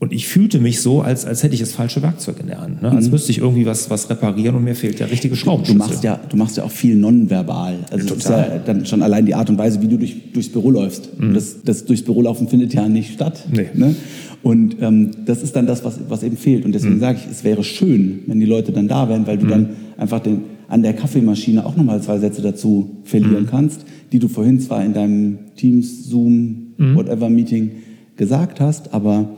und 0.00 0.14
ich 0.14 0.28
fühlte 0.28 0.60
mich 0.60 0.80
so, 0.80 1.02
als, 1.02 1.26
als 1.26 1.42
hätte 1.42 1.52
ich 1.52 1.60
das 1.60 1.72
falsche 1.72 2.00
Werkzeug 2.00 2.36
in 2.40 2.46
der 2.46 2.62
Hand. 2.62 2.80
Ne? 2.80 2.90
Als 2.90 3.04
mhm. 3.04 3.10
müsste 3.12 3.32
ich 3.32 3.38
irgendwie 3.38 3.66
was, 3.66 3.90
was 3.90 4.08
reparieren 4.08 4.56
und 4.56 4.64
mir 4.64 4.74
fehlt 4.74 4.98
der 4.98 5.10
richtige 5.10 5.36
Schraubenschlüssel. 5.36 5.78
Du 5.78 5.90
machst 5.90 6.02
ja, 6.02 6.18
du 6.26 6.36
machst 6.38 6.56
ja 6.56 6.64
auch 6.64 6.70
viel 6.70 6.96
nonverbal. 6.96 7.80
Also 7.90 8.06
ja, 8.06 8.14
das 8.14 8.24
ist 8.24 8.30
ja 8.30 8.58
dann 8.64 8.86
schon 8.86 9.02
allein 9.02 9.26
die 9.26 9.34
Art 9.34 9.50
und 9.50 9.58
Weise, 9.58 9.82
wie 9.82 9.88
du 9.88 9.98
durch, 9.98 10.32
durchs 10.32 10.48
Büro 10.48 10.70
läufst. 10.70 11.20
Mhm. 11.20 11.34
Das, 11.34 11.62
das 11.62 11.84
durchs 11.84 12.02
Büro 12.02 12.22
laufen 12.22 12.48
findet 12.48 12.72
ja 12.72 12.88
nicht 12.88 13.12
statt. 13.12 13.44
Nee. 13.52 13.66
Ne? 13.74 13.94
Und 14.42 14.76
ähm, 14.80 15.10
das 15.26 15.42
ist 15.42 15.54
dann 15.54 15.66
das, 15.66 15.84
was, 15.84 16.00
was 16.08 16.22
eben 16.22 16.38
fehlt. 16.38 16.64
Und 16.64 16.74
deswegen 16.74 16.94
mhm. 16.94 17.00
sage 17.00 17.18
ich, 17.22 17.30
es 17.30 17.44
wäre 17.44 17.62
schön, 17.62 18.20
wenn 18.26 18.40
die 18.40 18.46
Leute 18.46 18.72
dann 18.72 18.88
da 18.88 19.06
wären, 19.06 19.26
weil 19.26 19.36
du 19.36 19.44
mhm. 19.44 19.50
dann 19.50 19.68
einfach 19.98 20.20
den, 20.20 20.44
an 20.68 20.82
der 20.82 20.94
Kaffeemaschine 20.94 21.66
auch 21.66 21.76
nochmal 21.76 22.00
zwei 22.00 22.18
Sätze 22.18 22.40
dazu 22.40 23.02
verlieren 23.04 23.42
mhm. 23.42 23.50
kannst, 23.50 23.84
die 24.12 24.18
du 24.18 24.28
vorhin 24.28 24.60
zwar 24.60 24.84
in 24.84 24.92
deinem 24.92 25.38
Teams, 25.56 26.08
Zoom, 26.08 26.74
mhm. 26.76 26.94
whatever 26.94 27.30
Meeting 27.30 27.70
gesagt 28.16 28.60
hast, 28.60 28.92
aber 28.92 29.36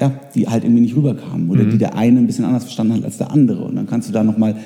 ja, 0.00 0.12
die 0.34 0.48
halt 0.48 0.64
irgendwie 0.64 0.82
nicht 0.82 0.96
rüberkamen 0.96 1.50
oder 1.50 1.64
mhm. 1.64 1.70
die 1.70 1.78
der 1.78 1.96
eine 1.96 2.18
ein 2.18 2.26
bisschen 2.26 2.44
anders 2.44 2.64
verstanden 2.64 2.94
hat 2.94 3.04
als 3.04 3.18
der 3.18 3.30
andere. 3.30 3.64
Und 3.64 3.76
dann 3.76 3.86
kannst 3.86 4.08
du 4.08 4.12
da 4.12 4.22
nochmal 4.22 4.56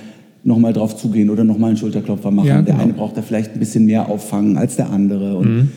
noch 0.44 0.59
mal 0.59 0.73
drauf 0.73 0.97
zugehen 0.97 1.30
oder 1.30 1.44
nochmal 1.44 1.71
einen 1.71 1.76
Schulterklopfer 1.76 2.30
machen. 2.30 2.49
Ja, 2.49 2.61
genau. 2.61 2.66
Der 2.66 2.78
eine 2.80 2.92
braucht 2.92 3.16
da 3.16 3.23
vielleicht 3.23 3.54
ein 3.54 3.61
bisschen 3.61 3.87
mehr 3.87 4.09
auffangen 4.09 4.56
als 4.56 4.76
der 4.76 4.90
andere. 4.90 5.37
Und 5.37 5.56
mhm. 5.56 5.68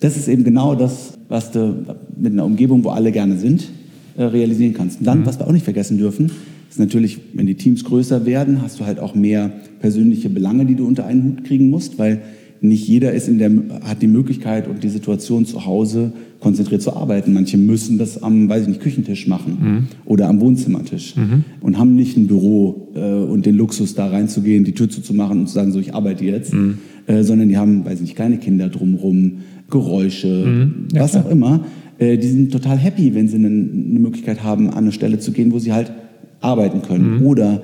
das 0.00 0.16
ist 0.16 0.28
eben 0.28 0.44
genau 0.44 0.74
das, 0.74 1.14
was 1.28 1.50
du 1.52 1.86
mit 2.16 2.32
einer 2.32 2.44
Umgebung, 2.44 2.84
wo 2.84 2.90
alle 2.90 3.12
gerne 3.12 3.38
sind, 3.38 3.68
äh, 4.16 4.24
realisieren 4.24 4.74
kannst. 4.74 5.00
Und 5.00 5.06
dann, 5.06 5.20
mhm. 5.20 5.26
was 5.26 5.38
wir 5.38 5.46
auch 5.46 5.52
nicht 5.52 5.64
vergessen 5.64 5.96
dürfen, 5.96 6.30
ist 6.68 6.78
natürlich, 6.78 7.18
wenn 7.34 7.46
die 7.46 7.54
Teams 7.54 7.84
größer 7.84 8.26
werden, 8.26 8.62
hast 8.62 8.78
du 8.78 8.84
halt 8.84 9.00
auch 9.00 9.14
mehr 9.14 9.50
persönliche 9.80 10.28
Belange, 10.28 10.66
die 10.66 10.74
du 10.74 10.86
unter 10.86 11.06
einen 11.06 11.24
Hut 11.24 11.44
kriegen 11.44 11.70
musst, 11.70 11.98
weil 11.98 12.20
nicht 12.62 12.86
jeder 12.86 13.12
ist 13.12 13.28
in 13.28 13.38
der, 13.38 13.50
hat 13.82 14.02
die 14.02 14.06
Möglichkeit 14.06 14.68
und 14.68 14.82
die 14.82 14.88
Situation 14.88 15.46
zu 15.46 15.64
Hause 15.64 16.12
konzentriert 16.40 16.82
zu 16.82 16.94
arbeiten. 16.94 17.32
Manche 17.32 17.56
müssen 17.56 17.98
das 17.98 18.22
am, 18.22 18.48
weiß 18.48 18.62
ich 18.62 18.68
nicht, 18.68 18.80
Küchentisch 18.80 19.26
machen 19.26 19.58
mhm. 19.60 19.86
oder 20.04 20.28
am 20.28 20.40
Wohnzimmertisch 20.40 21.16
mhm. 21.16 21.44
und 21.60 21.78
haben 21.78 21.94
nicht 21.94 22.16
ein 22.16 22.26
Büro 22.26 22.88
äh, 22.94 23.00
und 23.00 23.46
den 23.46 23.56
Luxus, 23.56 23.94
da 23.94 24.08
reinzugehen, 24.08 24.64
die 24.64 24.72
Tür 24.72 24.88
zuzumachen 24.88 25.40
und 25.40 25.46
zu 25.48 25.54
sagen, 25.54 25.72
so, 25.72 25.80
ich 25.80 25.94
arbeite 25.94 26.24
jetzt, 26.24 26.52
mhm. 26.52 26.78
äh, 27.06 27.22
sondern 27.22 27.48
die 27.48 27.56
haben, 27.56 27.84
weiß 27.84 27.94
ich 27.94 28.02
nicht, 28.02 28.16
kleine 28.16 28.38
Kinder 28.38 28.68
drumherum, 28.68 29.38
Geräusche, 29.70 30.28
mhm. 30.28 30.88
ja, 30.92 31.02
was 31.02 31.12
klar. 31.12 31.26
auch 31.26 31.30
immer. 31.30 31.64
Äh, 31.98 32.18
die 32.18 32.28
sind 32.28 32.52
total 32.52 32.76
happy, 32.76 33.14
wenn 33.14 33.28
sie 33.28 33.36
eine, 33.36 33.48
eine 33.48 34.00
Möglichkeit 34.00 34.42
haben, 34.42 34.68
an 34.68 34.78
eine 34.78 34.92
Stelle 34.92 35.18
zu 35.18 35.32
gehen, 35.32 35.52
wo 35.52 35.58
sie 35.58 35.72
halt 35.72 35.92
arbeiten 36.40 36.82
können 36.82 37.20
mhm. 37.20 37.26
oder 37.26 37.62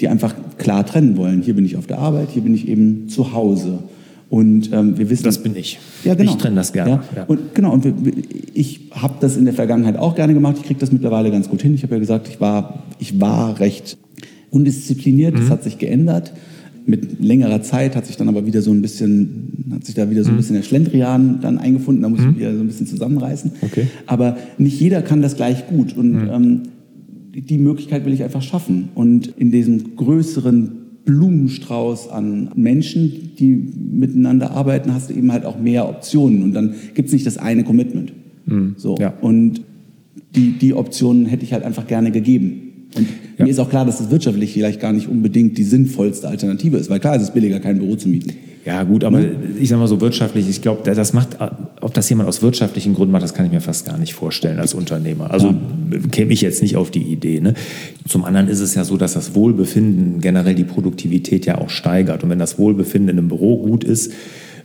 die 0.00 0.08
einfach 0.08 0.34
klar 0.58 0.84
trennen 0.86 1.16
wollen. 1.16 1.42
Hier 1.42 1.54
bin 1.54 1.64
ich 1.64 1.76
auf 1.76 1.86
der 1.86 1.98
Arbeit, 1.98 2.30
hier 2.30 2.42
bin 2.42 2.54
ich 2.54 2.68
eben 2.68 3.08
zu 3.08 3.32
Hause. 3.32 3.80
Und 4.34 4.72
ähm, 4.72 4.98
wir 4.98 5.10
wissen. 5.10 5.22
Das 5.22 5.40
bin 5.44 5.54
ich. 5.54 5.78
Ja, 6.02 6.16
genau. 6.16 6.32
Ich 6.32 6.38
trenne 6.38 6.56
das 6.56 6.72
gerne. 6.72 6.90
Ja. 6.90 7.04
ja. 7.18 7.22
Und 7.26 7.54
genau. 7.54 7.72
Und 7.72 7.84
wir, 7.84 8.12
ich 8.52 8.90
habe 8.90 9.14
das 9.20 9.36
in 9.36 9.44
der 9.44 9.54
Vergangenheit 9.54 9.96
auch 9.96 10.16
gerne 10.16 10.34
gemacht. 10.34 10.56
Ich 10.58 10.64
kriege 10.64 10.80
das 10.80 10.90
mittlerweile 10.90 11.30
ganz 11.30 11.48
gut 11.48 11.62
hin. 11.62 11.72
Ich 11.72 11.84
habe 11.84 11.94
ja 11.94 12.00
gesagt, 12.00 12.26
ich 12.26 12.40
war, 12.40 12.82
ich 12.98 13.20
war 13.20 13.60
recht 13.60 13.96
undiszipliniert. 14.50 15.34
Mhm. 15.34 15.38
Das 15.38 15.50
hat 15.50 15.62
sich 15.62 15.78
geändert. 15.78 16.32
Mit 16.84 17.22
längerer 17.22 17.62
Zeit 17.62 17.94
hat 17.94 18.06
sich 18.06 18.16
dann 18.16 18.28
aber 18.28 18.44
wieder 18.44 18.60
so 18.60 18.72
ein 18.72 18.82
bisschen, 18.82 19.68
hat 19.72 19.84
sich 19.84 19.94
da 19.94 20.10
wieder 20.10 20.24
so 20.24 20.30
ein 20.30 20.32
mhm. 20.32 20.38
bisschen 20.38 20.56
der 20.56 20.64
Schlendrian 20.64 21.38
dann 21.40 21.58
eingefunden. 21.58 22.02
Da 22.02 22.08
muss 22.08 22.18
mhm. 22.18 22.30
ich 22.30 22.38
wieder 22.38 22.56
so 22.56 22.60
ein 22.60 22.66
bisschen 22.66 22.88
zusammenreißen. 22.88 23.52
Okay. 23.62 23.86
Aber 24.06 24.36
nicht 24.58 24.80
jeder 24.80 25.02
kann 25.02 25.22
das 25.22 25.36
gleich 25.36 25.68
gut. 25.68 25.96
Und 25.96 26.10
mhm. 26.10 26.30
ähm, 26.32 26.62
die 27.36 27.58
Möglichkeit 27.58 28.04
will 28.04 28.12
ich 28.12 28.24
einfach 28.24 28.42
schaffen. 28.42 28.88
Und 28.96 29.28
in 29.38 29.52
diesem 29.52 29.94
größeren 29.94 30.83
Blumenstrauß 31.04 32.08
an 32.08 32.50
Menschen, 32.54 33.32
die 33.38 33.72
miteinander 33.92 34.52
arbeiten, 34.52 34.94
hast 34.94 35.10
du 35.10 35.14
eben 35.14 35.32
halt 35.32 35.44
auch 35.44 35.58
mehr 35.58 35.88
Optionen. 35.88 36.42
Und 36.42 36.54
dann 36.54 36.74
gibt 36.94 37.08
es 37.08 37.12
nicht 37.12 37.26
das 37.26 37.36
eine 37.36 37.64
Commitment. 37.64 38.12
Mhm. 38.46 38.74
So. 38.76 38.96
Ja. 38.98 39.14
Und 39.20 39.62
die, 40.34 40.52
die 40.52 40.74
Optionen 40.74 41.26
hätte 41.26 41.44
ich 41.44 41.52
halt 41.52 41.64
einfach 41.64 41.86
gerne 41.86 42.10
gegeben. 42.10 42.88
Und 42.96 43.06
ja. 43.38 43.44
mir 43.44 43.50
ist 43.50 43.58
auch 43.58 43.68
klar, 43.68 43.84
dass 43.84 43.98
das 43.98 44.10
wirtschaftlich 44.10 44.52
vielleicht 44.52 44.80
gar 44.80 44.92
nicht 44.92 45.08
unbedingt 45.08 45.58
die 45.58 45.64
sinnvollste 45.64 46.28
Alternative 46.28 46.76
ist, 46.76 46.90
weil 46.90 47.00
klar, 47.00 47.16
es 47.16 47.22
ist 47.22 47.34
billiger, 47.34 47.60
kein 47.60 47.78
Büro 47.78 47.96
zu 47.96 48.08
mieten. 48.08 48.32
Ja, 48.64 48.82
gut, 48.82 49.04
aber 49.04 49.20
ich 49.60 49.68
sag 49.68 49.78
mal 49.78 49.86
so 49.86 50.00
wirtschaftlich, 50.00 50.48
ich 50.48 50.62
glaube, 50.62 50.90
das 50.94 51.12
macht, 51.12 51.36
ob 51.82 51.92
das 51.92 52.08
jemand 52.08 52.30
aus 52.30 52.40
wirtschaftlichen 52.40 52.94
Gründen 52.94 53.12
macht, 53.12 53.22
das 53.22 53.34
kann 53.34 53.44
ich 53.44 53.52
mir 53.52 53.60
fast 53.60 53.84
gar 53.84 53.98
nicht 53.98 54.14
vorstellen 54.14 54.58
als 54.58 54.72
Unternehmer. 54.72 55.30
Also 55.30 55.48
ja. 55.48 55.98
käme 56.10 56.32
ich 56.32 56.40
jetzt 56.40 56.62
nicht 56.62 56.76
auf 56.76 56.90
die 56.90 57.02
Idee. 57.02 57.40
Ne? 57.40 57.52
Zum 58.08 58.24
anderen 58.24 58.48
ist 58.48 58.60
es 58.60 58.74
ja 58.74 58.84
so, 58.84 58.96
dass 58.96 59.12
das 59.12 59.34
Wohlbefinden 59.34 60.20
generell 60.20 60.54
die 60.54 60.64
Produktivität 60.64 61.44
ja 61.44 61.58
auch 61.58 61.68
steigert. 61.68 62.24
Und 62.24 62.30
wenn 62.30 62.38
das 62.38 62.58
Wohlbefinden 62.58 63.10
in 63.10 63.18
einem 63.18 63.28
Büro 63.28 63.58
gut 63.58 63.84
ist, 63.84 64.12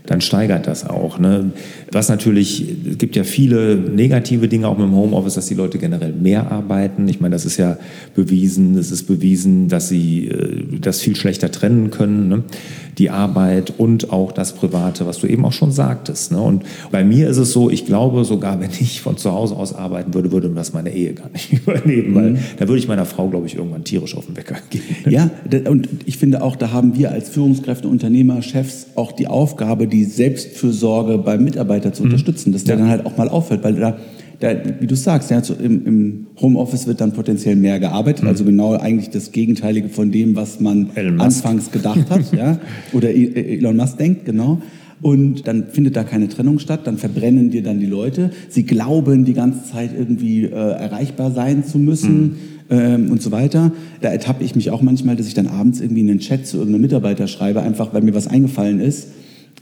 dann 0.10 0.22
steigert 0.22 0.65
das 0.65 0.89
auch. 0.89 1.19
Ne? 1.19 1.52
Was 1.91 2.10
natürlich, 2.10 2.65
es 2.89 2.98
gibt 2.98 3.15
ja 3.15 3.24
viele 3.24 3.76
negative 3.76 4.48
Dinge 4.48 4.67
auch 4.67 4.76
mit 4.76 4.88
dem 4.88 4.95
Homeoffice, 4.95 5.36
dass 5.36 5.45
die 5.45 5.54
Leute 5.54 5.78
generell 5.78 6.13
mehr 6.13 6.52
arbeiten. 6.52 7.08
Ich 7.08 7.22
meine, 7.22 7.34
das 7.34 7.45
ist 7.45 7.58
ja 7.58 7.78
bewiesen. 8.15 8.76
Es 8.76 8.89
ist 8.89 9.04
bewiesen, 9.04 9.67
dass 9.67 9.88
sie 9.88 10.28
äh, 10.28 10.63
das 10.82 11.00
viel 11.02 11.15
schlechter 11.15 11.52
trennen 11.52 11.91
können. 11.91 12.28
Ne? 12.28 12.43
die 13.00 13.10
Arbeit 13.10 13.74
und 13.78 14.12
auch 14.12 14.34
das 14.34 14.54
Private, 14.54 15.06
was 15.06 15.19
du 15.19 15.28
eben 15.28 15.45
auch 15.45 15.54
schon 15.54 15.72
sagtest. 15.72 16.34
Ne? 16.34 16.41
Und 16.41 16.63
bei 16.91 17.04
mir 17.04 17.30
ist 17.30 17.38
es 17.38 17.54
so, 17.54 17.69
ich 17.69 17.86
glaube 17.86 18.26
sogar, 18.26 18.60
wenn 18.60 18.69
ich 18.72 19.02
von 19.02 19.17
zu 19.17 19.32
Hause 19.32 19.56
aus 19.56 19.74
arbeiten 19.74 20.13
würde, 20.13 20.32
würde 20.32 20.50
das 20.50 20.74
meine 20.74 20.93
Ehe 20.93 21.13
gar 21.13 21.30
nicht 21.30 21.54
überleben, 21.65 22.13
weil 22.13 22.32
mhm. 22.32 22.39
da 22.58 22.67
würde 22.67 22.80
ich 22.80 22.88
meiner 22.88 23.06
Frau, 23.06 23.30
glaube 23.30 23.48
ich, 23.48 23.56
irgendwann 23.56 23.86
tierisch 23.86 24.15
auf 24.15 24.26
den 24.26 24.36
Wecker 24.36 24.58
gehen. 24.69 24.84
Ja, 25.08 25.30
und 25.67 25.88
ich 26.06 26.17
finde 26.17 26.41
auch, 26.41 26.56
da 26.56 26.72
haben 26.72 26.98
wir 26.98 27.12
als 27.12 27.30
Führungskräfte, 27.30 27.88
Unternehmer, 27.88 28.41
Chefs 28.41 28.88
auch 28.95 29.13
die 29.13 29.28
Aufgabe, 29.28 29.88
die 29.88 29.98
Selbstfürsorge 30.05 31.17
beim 31.17 31.43
Mitarbeiter 31.43 31.93
zu 31.93 32.03
mhm. 32.03 32.09
unterstützen, 32.09 32.51
dass 32.51 32.63
der 32.63 32.75
ja. 32.75 32.81
dann 32.81 32.89
halt 32.89 33.05
auch 33.05 33.17
mal 33.17 33.29
auffällt, 33.29 33.63
weil 33.63 33.75
da 33.75 33.97
da, 34.39 34.53
wie 34.79 34.88
du 34.88 34.95
sagst, 34.95 35.31
ja, 35.31 35.43
so 35.43 35.53
im, 35.53 35.85
im, 35.85 36.27
Homeoffice 36.39 36.88
wird 36.88 37.01
dann 37.01 37.12
potenziell 37.12 37.57
mehr 37.57 37.79
gearbeitet, 37.79 38.23
mhm. 38.23 38.29
also 38.29 38.45
genau 38.45 38.73
eigentlich 38.73 39.09
das 39.09 39.31
Gegenteilige 39.33 39.89
von 39.89 40.12
dem, 40.12 40.35
was 40.35 40.62
man 40.62 40.91
anfangs 41.19 41.71
gedacht 41.71 42.09
hat, 42.09 42.31
ja, 42.31 42.57
oder 42.93 43.12
e, 43.12 43.25
e, 43.25 43.57
Elon 43.57 43.75
Musk 43.75 43.97
denkt, 43.97 44.25
genau. 44.25 44.62
Und 45.01 45.47
dann 45.47 45.67
findet 45.67 45.95
da 45.95 46.03
keine 46.03 46.27
Trennung 46.27 46.59
statt, 46.59 46.81
dann 46.85 46.97
verbrennen 46.97 47.51
dir 47.51 47.63
dann 47.63 47.79
die 47.79 47.85
Leute. 47.85 48.31
Sie 48.49 48.63
glauben 48.63 49.23
die 49.23 49.33
ganze 49.33 49.71
Zeit 49.71 49.91
irgendwie 49.97 50.43
äh, 50.43 50.49
erreichbar 50.49 51.31
sein 51.31 51.63
zu 51.63 51.77
müssen. 51.77 52.21
Mhm. 52.21 52.35
Ähm, 52.71 53.09
und 53.09 53.19
so 53.19 53.31
weiter. 53.31 53.71
Da 54.01 54.09
ertappe 54.09 54.43
ich 54.43 54.55
mich 54.55 54.69
auch 54.69 54.83
manchmal, 54.83 55.15
dass 55.15 55.25
ich 55.25 55.33
dann 55.33 55.47
abends 55.47 55.81
irgendwie 55.81 56.01
in 56.01 56.09
einen 56.09 56.19
Chat 56.19 56.45
zu 56.45 56.57
irgendeinem 56.57 56.81
Mitarbeiter 56.81 57.25
schreibe, 57.25 57.63
einfach 57.63 57.95
weil 57.95 58.03
mir 58.03 58.13
was 58.13 58.27
eingefallen 58.27 58.79
ist. 58.79 59.07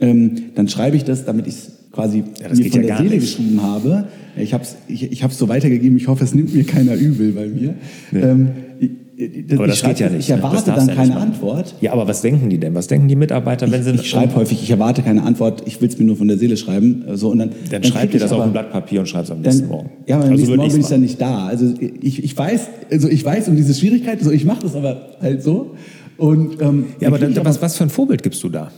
Ähm, 0.00 0.32
dann 0.54 0.68
schreibe 0.68 0.96
ich 0.96 1.04
das, 1.04 1.24
damit 1.24 1.46
ich 1.46 1.54
es 1.54 1.72
quasi 1.92 2.24
ja, 2.40 2.54
mir 2.54 2.70
von 2.70 2.82
ja 2.82 2.86
der 2.86 2.96
Seele 2.98 3.10
nicht. 3.10 3.20
geschrieben 3.20 3.62
habe. 3.62 4.04
Ich 4.36 4.54
habe 4.54 4.62
es 4.62 4.76
ich, 4.86 5.10
ich 5.10 5.24
so 5.30 5.48
weitergegeben, 5.48 5.96
ich 5.96 6.06
hoffe, 6.06 6.24
es 6.24 6.34
nimmt 6.34 6.54
mir 6.54 6.64
keiner 6.64 6.94
übel 6.94 7.32
bei 7.32 7.46
mir. 7.46 7.74
Nee. 8.12 8.20
Ähm, 8.20 8.48
das, 9.48 9.58
aber 9.58 9.66
das 9.66 9.82
geht 9.82 9.98
ja 9.98 10.08
nicht. 10.08 10.20
Ich 10.20 10.30
erwarte 10.30 10.70
dann 10.70 10.86
keine 10.86 11.16
Antwort. 11.16 11.74
Ja, 11.80 11.92
aber 11.92 12.06
was 12.06 12.22
denken 12.22 12.50
die 12.50 12.58
denn? 12.58 12.76
Was 12.76 12.86
denken 12.86 13.08
die 13.08 13.16
Mitarbeiter, 13.16 13.68
wenn 13.68 13.82
sie... 13.82 13.90
Ich, 13.90 14.02
ich 14.02 14.10
schreibe 14.10 14.36
häufig, 14.36 14.62
ich 14.62 14.70
erwarte 14.70 15.02
keine 15.02 15.24
Antwort, 15.24 15.64
ich 15.66 15.80
will 15.80 15.88
es 15.88 15.98
mir 15.98 16.04
nur 16.04 16.14
von 16.14 16.28
der 16.28 16.38
Seele 16.38 16.56
schreiben. 16.56 17.02
So, 17.14 17.30
und 17.30 17.38
dann 17.38 17.50
dann, 17.50 17.82
dann 17.82 17.84
schreibt 17.84 18.14
ihr 18.14 18.20
das 18.20 18.30
auf 18.30 18.42
ein 18.42 18.52
Blatt 18.52 18.70
Papier 18.70 19.00
und 19.00 19.08
schreibt 19.08 19.24
es 19.24 19.32
am 19.32 19.40
nächsten 19.40 19.62
dann, 19.62 19.70
Morgen. 19.70 19.90
Ja, 20.06 20.16
aber 20.16 20.26
am 20.26 20.30
also 20.30 20.42
nächsten 20.42 20.56
Morgen 20.56 20.70
bin 20.70 20.80
ich 20.82 20.86
dann 20.86 21.00
nicht 21.00 21.20
da. 21.20 21.46
Also 21.48 21.74
ich, 22.00 22.22
ich, 22.22 22.38
weiß, 22.38 22.68
also 22.92 23.08
ich 23.08 23.24
weiß 23.24 23.48
um 23.48 23.56
diese 23.56 23.74
Schwierigkeit, 23.74 24.22
so, 24.22 24.30
ich 24.30 24.44
mache 24.44 24.62
das 24.62 24.76
aber 24.76 25.16
halt 25.20 25.42
so. 25.42 25.74
Und, 26.16 26.62
ähm, 26.62 26.86
ja, 27.00 27.08
aber 27.08 27.18
dann, 27.18 27.34
was, 27.44 27.60
was 27.60 27.76
für 27.76 27.84
ein 27.84 27.90
Vorbild 27.90 28.22
gibst 28.22 28.44
du 28.44 28.48
da? 28.48 28.70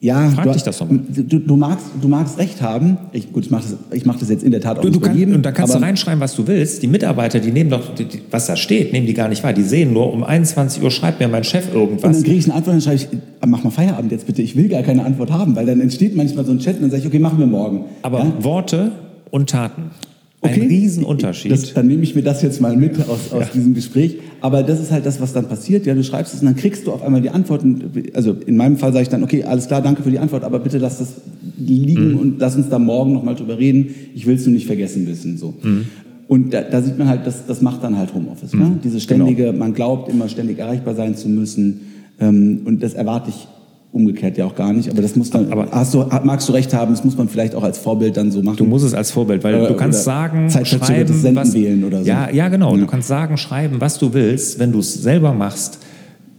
Ja, 0.00 0.30
Frag 0.30 0.44
du, 0.44 0.52
dich 0.52 0.62
das 0.62 0.78
doch 0.78 0.88
mal. 0.88 1.00
Du, 1.08 1.40
du, 1.40 1.56
magst, 1.56 1.86
du 2.00 2.06
magst 2.06 2.38
recht 2.38 2.62
haben. 2.62 2.98
Ich, 3.12 3.32
gut, 3.32 3.46
ich 3.46 3.50
mache 3.50 3.64
das, 3.90 4.04
mach 4.04 4.16
das 4.16 4.28
jetzt 4.28 4.44
in 4.44 4.52
der 4.52 4.60
Tat 4.60 4.78
auch 4.78 4.82
du, 4.82 4.90
du 4.90 5.00
kann, 5.00 5.16
jedem, 5.16 5.34
Und 5.34 5.42
da 5.42 5.50
kannst 5.50 5.74
du 5.74 5.78
reinschreiben, 5.78 6.20
was 6.20 6.36
du 6.36 6.46
willst. 6.46 6.82
Die 6.82 6.86
Mitarbeiter, 6.86 7.40
die 7.40 7.50
nehmen 7.50 7.70
doch, 7.70 7.94
die, 7.94 8.06
was 8.30 8.46
da 8.46 8.54
steht, 8.54 8.92
nehmen 8.92 9.06
die 9.06 9.14
gar 9.14 9.28
nicht 9.28 9.42
wahr. 9.42 9.52
Die 9.52 9.62
sehen 9.62 9.92
nur, 9.92 10.12
um 10.12 10.22
21 10.22 10.82
Uhr 10.82 10.92
schreibt 10.92 11.18
mir 11.18 11.26
mein 11.26 11.42
Chef 11.42 11.74
irgendwas. 11.74 12.04
Und 12.04 12.14
dann 12.14 12.22
kriege 12.22 12.38
ich 12.38 12.44
eine 12.44 12.54
Antwort, 12.54 12.74
dann 12.74 12.80
schreibe 12.80 12.96
ich, 12.96 13.08
mach 13.44 13.64
mal 13.64 13.70
Feierabend 13.70 14.12
jetzt 14.12 14.26
bitte. 14.26 14.40
Ich 14.40 14.54
will 14.54 14.68
gar 14.68 14.82
keine 14.82 15.04
Antwort 15.04 15.32
haben, 15.32 15.56
weil 15.56 15.66
dann 15.66 15.80
entsteht 15.80 16.14
manchmal 16.14 16.44
so 16.44 16.52
ein 16.52 16.60
Chat 16.60 16.76
und 16.76 16.82
dann 16.82 16.90
sage 16.90 17.02
ich, 17.02 17.08
okay, 17.08 17.18
machen 17.18 17.40
wir 17.40 17.46
morgen. 17.46 17.86
Aber 18.02 18.20
ja? 18.20 18.32
Worte 18.40 18.92
und 19.30 19.50
Taten. 19.50 19.90
Ein 20.40 20.60
Riesenunterschied. 20.60 21.50
Das, 21.50 21.74
dann 21.74 21.88
nehme 21.88 22.02
ich 22.02 22.14
mir 22.14 22.22
das 22.22 22.42
jetzt 22.42 22.60
mal 22.60 22.76
mit 22.76 22.96
aus, 23.08 23.32
aus 23.32 23.40
ja. 23.40 23.48
diesem 23.52 23.74
Gespräch. 23.74 24.18
Aber 24.40 24.62
das 24.62 24.80
ist 24.80 24.92
halt 24.92 25.04
das, 25.04 25.20
was 25.20 25.32
dann 25.32 25.48
passiert. 25.48 25.84
Ja, 25.84 25.94
du 25.94 26.04
schreibst 26.04 26.32
es 26.32 26.40
und 26.40 26.46
dann 26.46 26.54
kriegst 26.54 26.86
du 26.86 26.92
auf 26.92 27.02
einmal 27.02 27.20
die 27.20 27.30
Antworten. 27.30 27.90
Also 28.14 28.36
in 28.46 28.56
meinem 28.56 28.76
Fall 28.76 28.92
sage 28.92 29.02
ich 29.02 29.08
dann, 29.08 29.24
okay, 29.24 29.42
alles 29.42 29.66
klar, 29.66 29.82
danke 29.82 30.02
für 30.02 30.10
die 30.10 30.20
Antwort, 30.20 30.44
aber 30.44 30.60
bitte 30.60 30.78
lass 30.78 30.98
das 30.98 31.14
liegen 31.58 32.12
mhm. 32.12 32.18
und 32.18 32.38
lass 32.38 32.54
uns 32.54 32.68
da 32.68 32.78
morgen 32.78 33.12
nochmal 33.12 33.34
drüber 33.34 33.58
reden. 33.58 33.94
Ich 34.14 34.26
will 34.26 34.36
es 34.36 34.46
nur 34.46 34.54
nicht 34.54 34.66
vergessen 34.66 35.08
wissen. 35.08 35.38
So. 35.38 35.54
Mhm. 35.60 35.86
Und 36.28 36.54
da, 36.54 36.60
da, 36.60 36.82
sieht 36.82 36.98
man 36.98 37.08
halt, 37.08 37.26
das, 37.26 37.46
das 37.46 37.60
macht 37.60 37.82
dann 37.82 37.98
halt 37.98 38.14
Homeoffice. 38.14 38.52
Ne? 38.54 38.64
Mhm. 38.64 38.70
Ne? 38.70 38.80
Diese 38.84 39.00
ständige, 39.00 39.46
genau. 39.46 39.58
man 39.58 39.74
glaubt 39.74 40.08
immer 40.08 40.28
ständig 40.28 40.58
erreichbar 40.58 40.94
sein 40.94 41.16
zu 41.16 41.28
müssen. 41.28 41.80
Ähm, 42.20 42.60
und 42.64 42.82
das 42.82 42.94
erwarte 42.94 43.30
ich 43.30 43.48
umgekehrt 43.92 44.36
ja 44.36 44.44
auch 44.44 44.54
gar 44.54 44.72
nicht. 44.72 44.90
Aber 44.90 45.02
das 45.02 45.16
muss 45.16 45.30
dann, 45.30 45.50
aber 45.50 45.68
hast 45.70 45.94
du, 45.94 46.04
magst 46.24 46.48
du 46.48 46.52
recht 46.52 46.74
haben, 46.74 46.92
das 46.92 47.04
muss 47.04 47.16
man 47.16 47.28
vielleicht 47.28 47.54
auch 47.54 47.62
als 47.62 47.78
Vorbild 47.78 48.16
dann 48.16 48.30
so 48.30 48.42
machen. 48.42 48.56
Du 48.56 48.64
musst 48.64 48.84
es 48.84 48.94
als 48.94 49.10
Vorbild, 49.10 49.42
weil 49.44 49.54
äh, 49.54 49.68
du 49.68 49.74
kannst 49.74 50.04
sagen, 50.04 50.50
schreiben, 50.50 51.34
was, 51.34 51.54
wählen 51.54 51.84
oder 51.84 52.00
so. 52.00 52.08
Ja, 52.08 52.30
ja 52.30 52.48
genau. 52.48 52.74
Ja. 52.74 52.80
Du 52.80 52.86
kannst 52.86 53.08
sagen, 53.08 53.36
schreiben, 53.36 53.80
was 53.80 53.98
du 53.98 54.12
willst. 54.12 54.58
Wenn 54.58 54.72
du 54.72 54.80
es 54.80 54.94
selber 54.94 55.32
machst, 55.32 55.78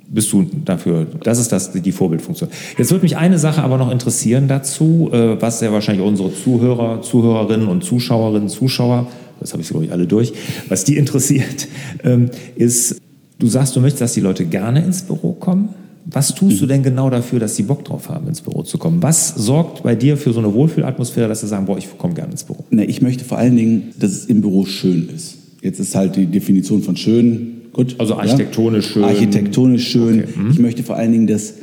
bist 0.07 0.31
du 0.31 0.45
dafür. 0.65 1.07
Das 1.23 1.39
ist 1.39 1.51
das, 1.51 1.71
die 1.71 1.91
Vorbildfunktion. 1.91 2.49
Jetzt 2.77 2.91
würde 2.91 3.03
mich 3.03 3.17
eine 3.17 3.37
Sache 3.37 3.61
aber 3.61 3.77
noch 3.77 3.91
interessieren 3.91 4.47
dazu, 4.47 5.09
äh, 5.11 5.41
was 5.41 5.59
sehr 5.59 5.71
wahrscheinlich 5.71 6.05
unsere 6.05 6.33
Zuhörer, 6.33 7.01
Zuhörerinnen 7.01 7.67
und 7.67 7.83
Zuschauerinnen, 7.83 8.49
Zuschauer 8.49 9.07
das 9.39 9.53
habe 9.53 9.61
ich, 9.61 9.69
glaube 9.69 9.85
ich, 9.85 9.91
alle 9.91 10.05
durch, 10.05 10.33
was 10.67 10.83
die 10.83 10.97
interessiert, 10.97 11.67
ähm, 12.03 12.29
ist, 12.55 13.01
du 13.39 13.47
sagst, 13.47 13.75
du 13.75 13.79
möchtest, 13.79 14.01
dass 14.01 14.13
die 14.13 14.21
Leute 14.21 14.45
gerne 14.45 14.83
ins 14.83 15.03
Büro 15.03 15.33
kommen. 15.33 15.69
Was 16.05 16.33
tust 16.33 16.61
du 16.61 16.65
denn 16.65 16.81
genau 16.81 17.09
dafür, 17.09 17.39
dass 17.39 17.55
sie 17.55 17.63
Bock 17.63 17.85
drauf 17.85 18.09
haben, 18.09 18.27
ins 18.27 18.41
Büro 18.41 18.63
zu 18.63 18.77
kommen? 18.77 19.03
Was 19.03 19.35
sorgt 19.35 19.83
bei 19.83 19.95
dir 19.95 20.17
für 20.17 20.33
so 20.33 20.39
eine 20.39 20.53
Wohlfühlatmosphäre, 20.53 21.27
dass 21.27 21.41
sie 21.41 21.47
sagen, 21.47 21.65
boah, 21.65 21.77
ich 21.77 21.97
komme 21.97 22.13
gerne 22.13 22.31
ins 22.31 22.43
Büro? 22.43 22.65
Na, 22.71 22.83
ich 22.83 23.01
möchte 23.01 23.23
vor 23.23 23.37
allen 23.37 23.55
Dingen, 23.55 23.93
dass 23.99 24.11
es 24.11 24.25
im 24.25 24.41
Büro 24.41 24.65
schön 24.65 25.09
ist. 25.13 25.37
Jetzt 25.61 25.79
ist 25.79 25.93
halt 25.95 26.15
die 26.15 26.25
Definition 26.25 26.81
von 26.81 26.95
schön, 26.95 27.61
gut. 27.73 27.95
Also 27.99 28.15
architektonisch 28.15 28.87
ja? 28.87 28.91
schön. 28.93 29.03
Architektonisch 29.03 29.87
schön. 29.87 30.19
Okay. 30.21 30.39
Mhm. 30.39 30.51
Ich 30.51 30.59
möchte 30.59 30.83
vor 30.83 30.95
allen 30.95 31.11
Dingen, 31.11 31.27
dass 31.27 31.53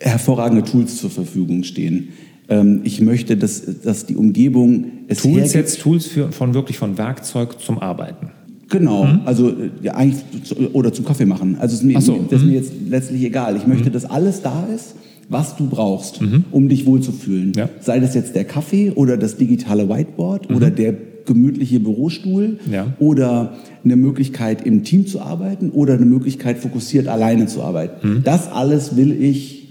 hervorragende 0.00 0.64
Tools 0.64 0.96
zur 0.96 1.10
Verfügung 1.10 1.62
stehen. 1.62 2.08
Ähm, 2.48 2.80
ich 2.84 3.00
möchte, 3.00 3.36
dass, 3.36 3.62
dass 3.82 4.06
die 4.06 4.16
Umgebung 4.16 4.86
es 5.08 5.22
Tools 5.22 5.36
hergibt. 5.36 5.54
jetzt 5.54 5.80
Tools 5.80 6.06
für, 6.06 6.32
von 6.32 6.54
wirklich 6.54 6.78
von 6.78 6.98
Werkzeug 6.98 7.60
zum 7.60 7.78
Arbeiten. 7.78 8.30
Genau, 8.78 9.04
mhm. 9.04 9.20
also 9.24 9.52
ja, 9.82 9.94
eigentlich 9.94 10.24
oder 10.72 10.92
zum 10.92 11.04
Kaffee 11.04 11.26
machen. 11.26 11.56
Also 11.60 11.76
ist 11.76 11.84
mir, 11.84 12.00
so. 12.00 12.26
das 12.28 12.40
ist 12.40 12.44
mir 12.44 12.50
mhm. 12.50 12.56
jetzt 12.56 12.72
letztlich 12.88 13.22
egal. 13.22 13.56
Ich 13.56 13.68
möchte, 13.68 13.88
mhm. 13.88 13.92
dass 13.92 14.04
alles 14.04 14.42
da 14.42 14.66
ist, 14.74 14.96
was 15.28 15.56
du 15.56 15.68
brauchst, 15.68 16.20
mhm. 16.20 16.44
um 16.50 16.68
dich 16.68 16.84
wohlzufühlen. 16.84 17.52
Ja. 17.54 17.68
Sei 17.80 18.00
das 18.00 18.14
jetzt 18.14 18.34
der 18.34 18.44
Kaffee 18.44 18.90
oder 18.90 19.16
das 19.16 19.36
digitale 19.36 19.88
Whiteboard 19.88 20.50
mhm. 20.50 20.56
oder 20.56 20.70
der 20.72 20.92
gemütliche 21.24 21.78
Bürostuhl 21.78 22.58
ja. 22.70 22.88
oder 22.98 23.54
eine 23.84 23.94
Möglichkeit 23.94 24.66
im 24.66 24.82
Team 24.82 25.06
zu 25.06 25.20
arbeiten 25.20 25.70
oder 25.70 25.94
eine 25.94 26.04
Möglichkeit 26.04 26.58
fokussiert 26.58 27.06
alleine 27.06 27.46
zu 27.46 27.62
arbeiten. 27.62 28.08
Mhm. 28.08 28.22
Das 28.24 28.50
alles 28.50 28.96
will 28.96 29.12
ich 29.22 29.68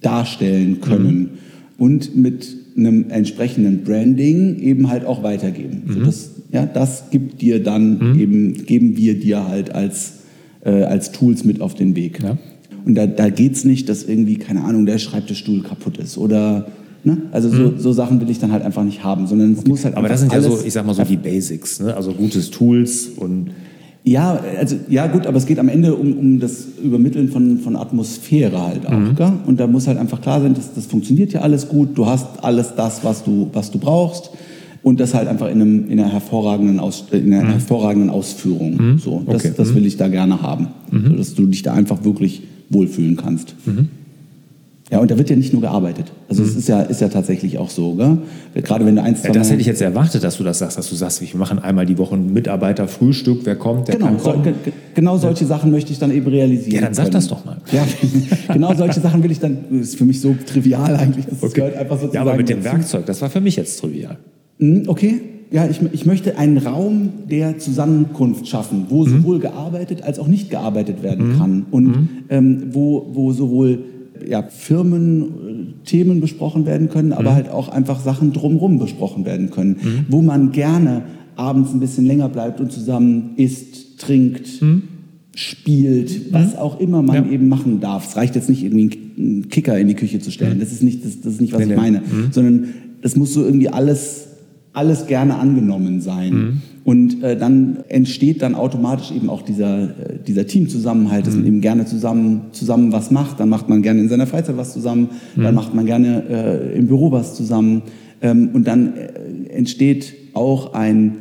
darstellen 0.00 0.80
können 0.80 1.30
und 1.76 2.16
mit 2.16 2.57
einem 2.78 3.10
entsprechenden 3.10 3.84
Branding 3.84 4.58
eben 4.60 4.88
halt 4.88 5.04
auch 5.04 5.22
weitergeben. 5.22 5.82
Mhm. 5.86 5.92
So 5.92 6.00
das, 6.00 6.30
ja, 6.52 6.66
das 6.66 7.10
gibt 7.10 7.42
dir 7.42 7.62
dann 7.62 8.12
mhm. 8.12 8.20
eben, 8.20 8.66
geben 8.66 8.96
wir 8.96 9.18
dir 9.18 9.48
halt 9.48 9.74
als, 9.74 10.20
äh, 10.64 10.70
als 10.84 11.12
Tools 11.12 11.44
mit 11.44 11.60
auf 11.60 11.74
den 11.74 11.94
Weg. 11.96 12.22
Ja. 12.22 12.38
Und 12.84 12.94
da, 12.94 13.06
da 13.06 13.28
geht 13.28 13.52
es 13.52 13.64
nicht, 13.64 13.88
dass 13.88 14.04
irgendwie, 14.04 14.36
keine 14.36 14.64
Ahnung, 14.64 14.86
der 14.86 14.98
Schreibtischstuhl 14.98 15.62
kaputt 15.62 15.98
ist 15.98 16.16
oder 16.16 16.68
Ne? 17.04 17.22
Also 17.30 17.48
so, 17.48 17.62
mhm. 17.62 17.78
so, 17.78 17.92
Sachen 17.92 18.20
will 18.20 18.28
ich 18.28 18.40
dann 18.40 18.50
halt 18.50 18.64
einfach 18.64 18.82
nicht 18.82 19.04
haben, 19.04 19.28
sondern 19.28 19.52
es 19.52 19.60
okay. 19.60 19.68
muss 19.68 19.84
halt 19.84 19.96
Aber 19.96 20.08
das 20.08 20.20
sind 20.20 20.32
ja 20.32 20.40
so, 20.40 20.58
ich 20.64 20.72
sag 20.72 20.84
mal 20.84 20.94
so 20.94 21.04
die 21.04 21.16
Basics, 21.16 21.80
ne? 21.80 21.96
also 21.96 22.12
gutes 22.12 22.50
Tools 22.50 23.10
und 23.16 23.50
ja, 24.10 24.40
also 24.58 24.76
ja 24.88 25.06
gut, 25.06 25.26
aber 25.26 25.36
es 25.36 25.46
geht 25.46 25.58
am 25.58 25.68
Ende 25.68 25.94
um, 25.94 26.12
um 26.16 26.40
das 26.40 26.66
Übermitteln 26.82 27.28
von, 27.28 27.58
von 27.58 27.76
Atmosphäre 27.76 28.60
halt 28.60 28.86
auch. 28.86 28.92
Mhm. 28.92 29.14
Gell? 29.16 29.32
Und 29.46 29.60
da 29.60 29.66
muss 29.66 29.86
halt 29.86 29.98
einfach 29.98 30.20
klar 30.20 30.40
sein, 30.40 30.54
dass 30.54 30.74
das 30.74 30.86
funktioniert 30.86 31.32
ja 31.32 31.40
alles 31.40 31.68
gut, 31.68 31.96
du 31.96 32.06
hast 32.06 32.42
alles 32.42 32.74
das, 32.76 33.04
was 33.04 33.24
du, 33.24 33.50
was 33.52 33.70
du 33.70 33.78
brauchst. 33.78 34.30
Und 34.82 35.00
das 35.00 35.12
halt 35.12 35.26
einfach 35.26 35.48
in, 35.48 35.60
einem, 35.60 35.90
in 35.90 35.98
einer, 35.98 36.10
hervorragenden, 36.10 36.78
Aus, 36.78 37.06
in 37.10 37.32
einer 37.32 37.44
mhm. 37.44 37.50
hervorragenden 37.50 38.10
Ausführung. 38.10 38.76
Mhm. 38.76 38.98
So, 38.98 39.22
das, 39.26 39.44
okay. 39.44 39.52
das 39.56 39.74
will 39.74 39.84
ich 39.84 39.96
da 39.96 40.08
gerne 40.08 40.40
haben. 40.40 40.68
Mhm. 40.90 41.08
So, 41.08 41.16
dass 41.16 41.34
du 41.34 41.46
dich 41.46 41.62
da 41.62 41.74
einfach 41.74 42.04
wirklich 42.04 42.42
wohlfühlen 42.70 43.16
kannst. 43.16 43.56
Mhm. 43.66 43.88
Ja, 44.90 45.00
und 45.00 45.10
da 45.10 45.18
wird 45.18 45.28
ja 45.28 45.36
nicht 45.36 45.52
nur 45.52 45.60
gearbeitet. 45.60 46.06
Also 46.30 46.42
es 46.42 46.52
mhm. 46.52 46.58
ist 46.58 46.68
ja, 46.68 46.80
ist 46.80 47.00
ja 47.02 47.08
tatsächlich 47.08 47.58
auch 47.58 47.68
so, 47.68 47.94
gell? 47.94 48.18
Gerade 48.54 48.86
wenn 48.86 48.96
du 48.96 49.02
eins, 49.02 49.22
ja, 49.22 49.32
Das 49.32 49.50
hätte 49.50 49.60
ich 49.60 49.66
jetzt 49.66 49.82
erwartet, 49.82 50.24
dass 50.24 50.38
du 50.38 50.44
das 50.44 50.60
sagst, 50.60 50.78
dass 50.78 50.88
du 50.88 50.94
sagst, 50.94 51.20
wir 51.20 51.38
machen 51.38 51.58
einmal 51.58 51.84
die 51.84 51.98
Woche 51.98 52.14
ein 52.14 52.32
Mitarbeiterfrühstück, 52.32 53.40
wer 53.44 53.56
kommt, 53.56 53.88
der 53.88 53.96
genau, 53.96 54.06
kann 54.06 54.18
kommen. 54.18 54.44
So, 54.44 54.72
genau 54.94 55.18
solche 55.18 55.42
ja. 55.42 55.48
Sachen 55.48 55.70
möchte 55.70 55.92
ich 55.92 55.98
dann 55.98 56.10
eben 56.10 56.26
realisieren. 56.26 56.74
Ja, 56.74 56.80
dann 56.80 56.94
sag 56.94 57.04
können. 57.04 57.12
das 57.12 57.28
doch 57.28 57.44
mal. 57.44 57.58
Ja, 57.70 57.86
genau 58.52 58.74
solche 58.74 59.00
Sachen 59.00 59.22
will 59.22 59.30
ich 59.30 59.40
dann, 59.40 59.58
das 59.70 59.88
ist 59.88 59.98
für 59.98 60.06
mich 60.06 60.22
so 60.22 60.34
trivial 60.46 60.96
eigentlich, 60.96 61.26
das 61.26 61.42
okay. 61.42 61.52
gehört 61.54 61.76
einfach 61.76 61.96
sozusagen 61.96 62.14
Ja, 62.14 62.22
aber 62.22 62.36
mit 62.36 62.48
dem 62.48 62.62
dazu. 62.62 62.76
Werkzeug, 62.76 63.06
das 63.06 63.20
war 63.20 63.28
für 63.28 63.42
mich 63.42 63.56
jetzt 63.56 63.78
trivial. 63.80 64.16
Hm, 64.58 64.84
okay, 64.86 65.20
ja, 65.50 65.66
ich, 65.66 65.80
ich 65.92 66.06
möchte 66.06 66.36
einen 66.36 66.58
Raum 66.58 67.10
der 67.30 67.58
Zusammenkunft 67.58 68.48
schaffen, 68.48 68.86
wo 68.88 69.04
mhm. 69.04 69.10
sowohl 69.10 69.38
gearbeitet 69.38 70.02
als 70.02 70.18
auch 70.18 70.26
nicht 70.26 70.50
gearbeitet 70.50 71.02
werden 71.02 71.32
mhm. 71.32 71.38
kann 71.38 71.66
und 71.70 71.84
mhm. 71.84 72.08
ähm, 72.28 72.62
wo, 72.72 73.06
wo 73.12 73.32
sowohl 73.32 73.80
ja, 74.26 74.42
Firmen, 74.42 75.74
Themen 75.84 76.20
besprochen 76.20 76.66
werden 76.66 76.88
können, 76.88 77.12
aber 77.12 77.30
mhm. 77.30 77.34
halt 77.34 77.48
auch 77.50 77.68
einfach 77.68 78.00
Sachen 78.00 78.32
drumherum 78.32 78.78
besprochen 78.78 79.24
werden 79.24 79.50
können, 79.50 79.76
mhm. 79.82 80.06
wo 80.08 80.22
man 80.22 80.52
gerne 80.52 81.02
abends 81.36 81.72
ein 81.72 81.80
bisschen 81.80 82.06
länger 82.06 82.28
bleibt 82.28 82.60
und 82.60 82.72
zusammen 82.72 83.32
isst, 83.36 83.98
trinkt, 83.98 84.62
mhm. 84.62 84.82
spielt, 85.34 86.32
was 86.32 86.52
mhm. 86.52 86.58
auch 86.58 86.80
immer 86.80 87.02
man 87.02 87.26
ja. 87.26 87.30
eben 87.30 87.48
machen 87.48 87.80
darf. 87.80 88.08
Es 88.08 88.16
reicht 88.16 88.34
jetzt 88.34 88.48
nicht 88.48 88.64
irgendwie 88.64 88.98
einen 89.16 89.48
Kicker 89.48 89.78
in 89.78 89.88
die 89.88 89.94
Küche 89.94 90.20
zu 90.20 90.30
stellen. 90.30 90.56
Mhm. 90.56 90.60
Das 90.60 90.72
ist 90.72 90.82
nicht, 90.82 91.04
das, 91.04 91.20
das 91.20 91.34
ist 91.34 91.40
nicht 91.40 91.52
was 91.52 91.64
nee, 91.64 91.72
ich 91.72 91.76
meine, 91.76 91.98
mhm. 91.98 92.28
sondern 92.30 92.68
das 93.02 93.16
muss 93.16 93.32
so 93.32 93.44
irgendwie 93.44 93.68
alles 93.68 94.28
alles 94.72 95.06
gerne 95.06 95.36
angenommen 95.36 96.00
sein. 96.00 96.62
Mhm. 96.88 96.90
Und 96.90 97.22
äh, 97.22 97.36
dann 97.36 97.78
entsteht 97.88 98.42
dann 98.42 98.54
automatisch 98.54 99.10
eben 99.10 99.28
auch 99.28 99.42
dieser, 99.42 99.82
äh, 99.82 100.18
dieser 100.26 100.46
Teamzusammenhalt, 100.46 101.26
dass 101.26 101.34
mhm. 101.34 101.40
man 101.40 101.48
eben 101.48 101.60
gerne 101.60 101.84
zusammen, 101.86 102.42
zusammen 102.52 102.92
was 102.92 103.10
macht. 103.10 103.40
Dann 103.40 103.48
macht 103.48 103.68
man 103.68 103.82
gerne 103.82 104.00
in 104.00 104.08
seiner 104.08 104.26
Freizeit 104.26 104.56
was 104.56 104.72
zusammen, 104.72 105.10
mhm. 105.36 105.42
dann 105.42 105.54
macht 105.54 105.74
man 105.74 105.86
gerne 105.86 106.24
äh, 106.28 106.78
im 106.78 106.86
Büro 106.86 107.12
was 107.12 107.34
zusammen. 107.34 107.82
Ähm, 108.20 108.50
und 108.52 108.66
dann 108.66 108.94
äh, 108.96 109.50
entsteht 109.50 110.14
auch 110.34 110.74
ein 110.74 111.16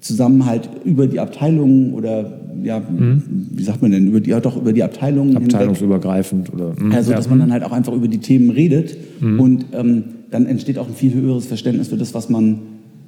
Zusammenhalt 0.00 0.68
über 0.84 1.06
die 1.06 1.18
Abteilungen 1.18 1.94
oder 1.94 2.38
ja, 2.62 2.80
mhm. 2.80 3.22
wie 3.52 3.62
sagt 3.62 3.82
man 3.82 3.92
denn, 3.92 4.08
über 4.08 4.20
die, 4.20 4.30
ja 4.30 4.40
doch 4.40 4.56
über 4.56 4.72
die 4.72 4.82
Abteilungen 4.82 5.36
Abteilungsübergreifend 5.36 6.50
hinweg. 6.50 6.66
oder. 6.66 6.82
Mhm. 6.84 6.92
Also, 6.92 7.12
dass 7.12 7.28
man 7.28 7.38
dann 7.38 7.52
halt 7.52 7.62
auch 7.62 7.72
einfach 7.72 7.92
über 7.92 8.08
die 8.08 8.18
Themen 8.18 8.50
redet 8.50 8.96
mhm. 9.20 9.40
und 9.40 9.64
ähm, 9.72 10.04
dann 10.30 10.46
entsteht 10.46 10.78
auch 10.78 10.88
ein 10.88 10.94
viel 10.94 11.14
höheres 11.14 11.46
Verständnis 11.46 11.88
für 11.88 11.96
das, 11.96 12.14
was 12.14 12.28
man 12.28 12.58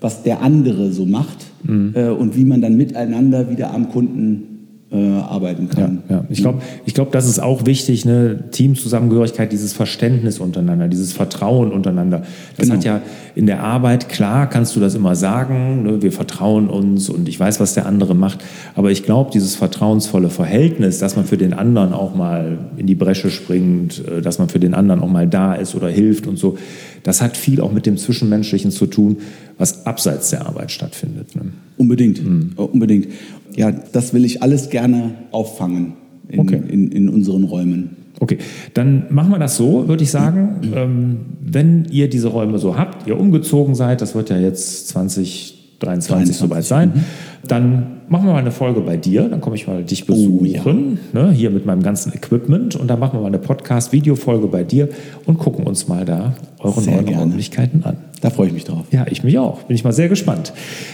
was 0.00 0.22
der 0.22 0.42
andere 0.42 0.90
so 0.90 1.04
macht 1.04 1.46
mhm. 1.62 1.92
äh, 1.94 2.08
und 2.08 2.36
wie 2.36 2.44
man 2.44 2.60
dann 2.60 2.76
miteinander 2.76 3.50
wieder 3.50 3.72
am 3.72 3.90
Kunden 3.90 4.49
äh, 4.92 5.18
arbeiten 5.20 5.68
kann. 5.68 6.02
Ja, 6.08 6.16
ja. 6.16 6.24
Ich 6.28 6.40
glaube, 6.40 6.62
ich 6.84 6.94
glaub, 6.94 7.12
das 7.12 7.28
ist 7.28 7.40
auch 7.40 7.64
wichtig, 7.66 8.04
ne? 8.04 8.44
Teamzusammengehörigkeit, 8.50 9.52
dieses 9.52 9.72
Verständnis 9.72 10.40
untereinander, 10.40 10.88
dieses 10.88 11.12
Vertrauen 11.12 11.70
untereinander. 11.70 12.22
Das 12.56 12.66
genau. 12.66 12.78
hat 12.78 12.84
ja 12.84 13.00
in 13.36 13.46
der 13.46 13.62
Arbeit, 13.62 14.08
klar 14.08 14.48
kannst 14.48 14.74
du 14.74 14.80
das 14.80 14.96
immer 14.96 15.14
sagen, 15.14 15.84
ne? 15.84 16.02
wir 16.02 16.10
vertrauen 16.10 16.68
uns 16.68 17.08
und 17.08 17.28
ich 17.28 17.38
weiß, 17.38 17.60
was 17.60 17.74
der 17.74 17.86
andere 17.86 18.14
macht, 18.14 18.40
aber 18.74 18.90
ich 18.90 19.04
glaube, 19.04 19.30
dieses 19.32 19.54
vertrauensvolle 19.54 20.30
Verhältnis, 20.30 20.98
dass 20.98 21.14
man 21.14 21.24
für 21.24 21.36
den 21.36 21.52
anderen 21.52 21.92
auch 21.92 22.14
mal 22.14 22.58
in 22.76 22.86
die 22.86 22.96
Bresche 22.96 23.30
springt, 23.30 24.04
äh, 24.06 24.20
dass 24.20 24.38
man 24.38 24.48
für 24.48 24.58
den 24.58 24.74
anderen 24.74 25.00
auch 25.00 25.10
mal 25.10 25.28
da 25.28 25.54
ist 25.54 25.76
oder 25.76 25.88
hilft 25.88 26.26
und 26.26 26.36
so, 26.36 26.58
das 27.02 27.22
hat 27.22 27.36
viel 27.36 27.60
auch 27.60 27.72
mit 27.72 27.86
dem 27.86 27.96
Zwischenmenschlichen 27.96 28.70
zu 28.70 28.86
tun, 28.86 29.18
was 29.56 29.86
abseits 29.86 30.30
der 30.30 30.46
Arbeit 30.46 30.70
stattfindet. 30.70 31.34
Ne? 31.36 31.52
Unbedingt, 31.76 32.22
mhm. 32.22 32.52
unbedingt. 32.56 33.08
Ja, 33.56 33.70
das 33.70 34.14
will 34.14 34.24
ich 34.24 34.42
alles 34.42 34.70
gerne 34.70 35.14
auffangen 35.30 35.94
in, 36.28 36.40
okay. 36.40 36.60
in, 36.68 36.90
in 36.92 37.08
unseren 37.08 37.44
Räumen. 37.44 37.96
Okay, 38.20 38.38
dann 38.74 39.06
machen 39.10 39.30
wir 39.30 39.38
das 39.38 39.56
so, 39.56 39.88
würde 39.88 40.02
ich 40.02 40.10
sagen. 40.10 40.60
Ähm, 40.74 41.16
wenn 41.40 41.86
ihr 41.90 42.08
diese 42.10 42.28
Räume 42.28 42.58
so 42.58 42.76
habt, 42.76 43.06
ihr 43.06 43.18
umgezogen 43.18 43.74
seid, 43.74 44.02
das 44.02 44.14
wird 44.14 44.28
ja 44.28 44.38
jetzt 44.38 44.88
2023 44.88 46.36
soweit 46.36 46.64
sein, 46.64 46.92
mhm. 46.94 47.04
Dann 47.46 48.00
machen 48.08 48.26
wir 48.26 48.32
mal 48.32 48.38
eine 48.38 48.50
Folge 48.50 48.80
bei 48.80 48.96
dir, 48.96 49.28
dann 49.28 49.40
komme 49.40 49.56
ich 49.56 49.66
mal 49.66 49.82
dich 49.82 50.04
besuchen, 50.06 50.98
oh, 51.12 51.16
ja. 51.16 51.24
ne, 51.24 51.32
hier 51.32 51.50
mit 51.50 51.64
meinem 51.64 51.82
ganzen 51.82 52.12
Equipment 52.12 52.76
und 52.76 52.88
dann 52.88 52.98
machen 52.98 53.14
wir 53.14 53.22
mal 53.22 53.28
eine 53.28 53.38
Podcast-Video-Folge 53.38 54.46
bei 54.48 54.62
dir 54.62 54.88
und 55.26 55.38
gucken 55.38 55.66
uns 55.66 55.88
mal 55.88 56.04
da 56.04 56.34
eure 56.58 56.80
sehr 56.80 56.96
neuen 56.96 57.06
gerne. 57.06 57.22
Räumlichkeiten 57.22 57.84
an. 57.84 57.96
Da 58.20 58.30
freue 58.30 58.48
ich 58.48 58.52
mich 58.52 58.64
drauf. 58.64 58.84
Ja, 58.90 59.06
ich 59.08 59.24
mich 59.24 59.38
auch. 59.38 59.62
Bin 59.62 59.74
ich 59.74 59.84
mal 59.84 59.92
sehr 59.92 60.08
gespannt. 60.08 60.52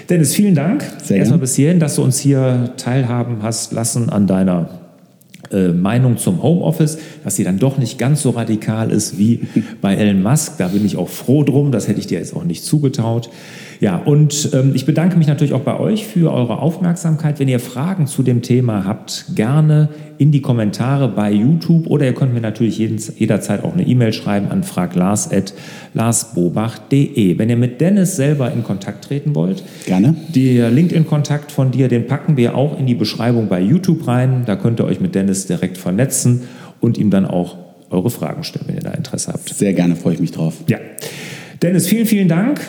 Dennis, 0.08 0.34
vielen 0.34 0.54
Dank 0.54 0.84
sehr 1.02 1.18
erstmal 1.18 1.40
bis 1.40 1.56
hierhin, 1.56 1.80
dass 1.80 1.96
du 1.96 2.02
uns 2.02 2.18
hier 2.18 2.72
teilhaben 2.76 3.42
hast 3.42 3.72
lassen 3.72 4.08
an 4.08 4.26
deiner 4.26 4.68
äh, 5.50 5.68
Meinung 5.68 6.18
zum 6.18 6.42
Homeoffice, 6.42 6.98
dass 7.24 7.36
sie 7.36 7.44
dann 7.44 7.58
doch 7.58 7.78
nicht 7.78 7.98
ganz 7.98 8.22
so 8.22 8.30
radikal 8.30 8.90
ist 8.90 9.18
wie 9.18 9.42
bei 9.80 9.94
Elon 9.94 10.22
Musk. 10.22 10.58
Da 10.58 10.68
bin 10.68 10.84
ich 10.84 10.96
auch 10.96 11.08
froh 11.08 11.42
drum. 11.42 11.72
Das 11.72 11.88
hätte 11.88 12.00
ich 12.00 12.06
dir 12.06 12.18
jetzt 12.18 12.34
auch 12.34 12.44
nicht 12.44 12.64
zugetaut. 12.64 13.30
Ja, 13.80 13.96
und 13.96 14.50
ähm, 14.52 14.72
ich 14.74 14.86
bedanke 14.86 15.16
mich 15.16 15.26
natürlich 15.26 15.52
auch 15.52 15.60
bei 15.60 15.78
euch 15.78 16.06
für 16.06 16.32
eure 16.32 16.60
Aufmerksamkeit. 16.60 17.38
Wenn 17.38 17.48
ihr 17.48 17.60
Fragen 17.60 18.06
zu 18.06 18.22
dem 18.22 18.42
Thema 18.42 18.84
habt, 18.84 19.26
gerne 19.34 19.88
in 20.18 20.32
die 20.32 20.40
Kommentare 20.40 21.08
bei 21.08 21.30
YouTube 21.30 21.86
oder 21.86 22.06
ihr 22.06 22.14
könnt 22.14 22.32
mir 22.32 22.40
natürlich 22.40 22.78
jederzeit 22.78 23.62
auch 23.64 23.74
eine 23.74 23.86
E-Mail 23.86 24.12
schreiben 24.12 24.48
an 24.48 24.62
fraglars.larsbobach.de. 24.62 27.38
Wenn 27.38 27.50
ihr 27.50 27.56
mit 27.56 27.80
Dennis 27.80 28.16
selber 28.16 28.52
in 28.52 28.64
Kontakt 28.64 29.04
treten 29.04 29.34
wollt, 29.34 29.62
gerne. 29.84 30.14
Der 30.34 30.70
LinkedIn-Kontakt 30.70 31.52
von 31.52 31.70
dir, 31.70 31.88
den 31.88 32.06
packen 32.06 32.36
wir 32.36 32.54
auch 32.54 32.78
in 32.78 32.86
die 32.86 32.94
Beschreibung 32.94 33.48
bei 33.48 33.60
YouTube 33.60 34.06
rein. 34.06 34.42
Da 34.46 34.56
könnt 34.56 34.80
ihr 34.80 34.84
euch 34.84 35.00
mit 35.00 35.14
Dennis 35.14 35.46
direkt 35.46 35.78
vernetzen 35.78 36.42
und 36.80 36.98
ihm 36.98 37.10
dann 37.10 37.26
auch 37.26 37.56
eure 37.90 38.10
Fragen 38.10 38.42
stellen, 38.42 38.64
wenn 38.68 38.76
ihr 38.76 38.82
da 38.82 38.92
Interesse 38.92 39.32
habt. 39.32 39.48
Sehr 39.50 39.72
gerne, 39.72 39.96
freue 39.96 40.14
ich 40.14 40.20
mich 40.20 40.32
drauf. 40.32 40.54
Ja. 40.68 40.78
Dennis, 41.62 41.86
vielen, 41.86 42.06
vielen 42.06 42.28
Dank. 42.28 42.60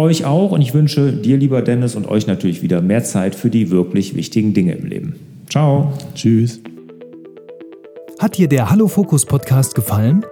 Euch 0.00 0.24
auch 0.24 0.52
und 0.52 0.62
ich 0.62 0.72
wünsche 0.72 1.12
dir, 1.12 1.36
lieber 1.36 1.60
Dennis, 1.60 1.94
und 1.94 2.08
euch 2.08 2.26
natürlich 2.26 2.62
wieder 2.62 2.80
mehr 2.80 3.04
Zeit 3.04 3.34
für 3.34 3.50
die 3.50 3.70
wirklich 3.70 4.14
wichtigen 4.14 4.54
Dinge 4.54 4.72
im 4.72 4.86
Leben. 4.86 5.16
Ciao. 5.50 5.92
Tschüss. 6.14 6.62
Hat 8.18 8.38
dir 8.38 8.48
der 8.48 8.70
Hallo 8.70 8.88
Fokus 8.88 9.26
Podcast 9.26 9.74
gefallen? 9.74 10.24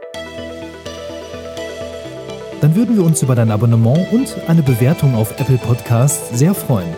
Dann 2.63 2.75
würden 2.77 2.97
wir 2.97 3.05
uns 3.05 3.23
über 3.23 3.35
dein 3.35 3.51
Abonnement 3.51 4.11
und 4.11 4.35
eine 4.47 4.63
Bewertung 4.63 5.15
auf 5.15 5.39
Apple 5.39 5.59
Podcasts 5.59 6.39
sehr 6.39 6.55
freuen. 6.55 6.89